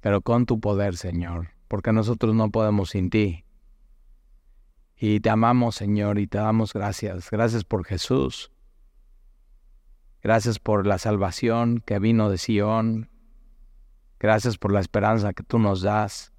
Pero 0.00 0.20
con 0.20 0.46
tu 0.46 0.60
poder, 0.60 0.96
Señor, 0.96 1.48
porque 1.68 1.92
nosotros 1.92 2.34
no 2.34 2.50
podemos 2.50 2.90
sin 2.90 3.10
ti. 3.10 3.44
Y 4.96 5.20
te 5.20 5.30
amamos, 5.30 5.74
Señor, 5.74 6.18
y 6.18 6.26
te 6.26 6.38
damos 6.38 6.72
gracias. 6.72 7.30
Gracias 7.30 7.64
por 7.64 7.84
Jesús. 7.84 8.52
Gracias 10.22 10.58
por 10.58 10.86
la 10.86 10.98
salvación 10.98 11.82
que 11.84 11.98
vino 11.98 12.30
de 12.30 12.38
Sion. 12.38 13.10
Gracias 14.18 14.56
por 14.56 14.72
la 14.72 14.80
esperanza 14.80 15.34
que 15.34 15.42
tú 15.42 15.58
nos 15.58 15.82
das. 15.82 16.32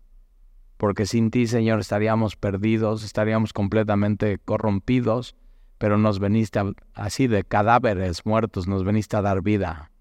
Porque 0.77 1.05
sin 1.05 1.31
ti, 1.31 1.47
Señor, 1.47 1.79
estaríamos 1.79 2.35
perdidos, 2.35 3.03
estaríamos 3.03 3.53
completamente 3.53 4.39
corrompidos, 4.39 5.35
pero 5.77 5.97
nos 5.97 6.19
veniste 6.19 6.59
así 6.93 7.27
de 7.27 7.43
cadáveres 7.43 8.25
muertos, 8.25 8.67
nos 8.67 8.83
veniste 8.83 9.17
a 9.17 9.21
dar 9.21 9.41
vida. 9.41 9.91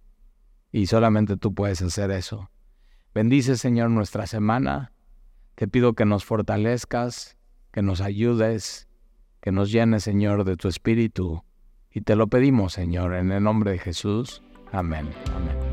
Y 0.73 0.87
solamente 0.87 1.37
tú 1.37 1.55
puedes 1.55 1.83
hacer 1.83 2.11
eso. 2.11 2.51
Bendice, 3.15 3.57
Señor, 3.57 3.91
nuestra 3.91 4.27
semana. 4.27 4.93
Te 5.55 5.69
pido 5.69 5.95
que 5.95 6.05
nos 6.05 6.25
fortalezcas, 6.25 7.37
que 7.71 7.83
nos 7.83 8.01
ayudes, 8.01 8.89
que 9.41 9.53
nos 9.53 9.71
llenes, 9.71 10.03
Señor, 10.03 10.45
de 10.45 10.57
tu 10.57 10.69
espíritu 10.69 11.45
y 11.95 12.01
te 12.01 12.17
lo 12.17 12.27
pedimos, 12.27 12.73
Señor, 12.73 13.15
en 13.15 13.31
el 13.31 13.45
nombre 13.45 13.71
de 13.71 13.79
Jesús. 13.79 14.43
Amén. 14.73 15.09
Amén. 15.37 15.64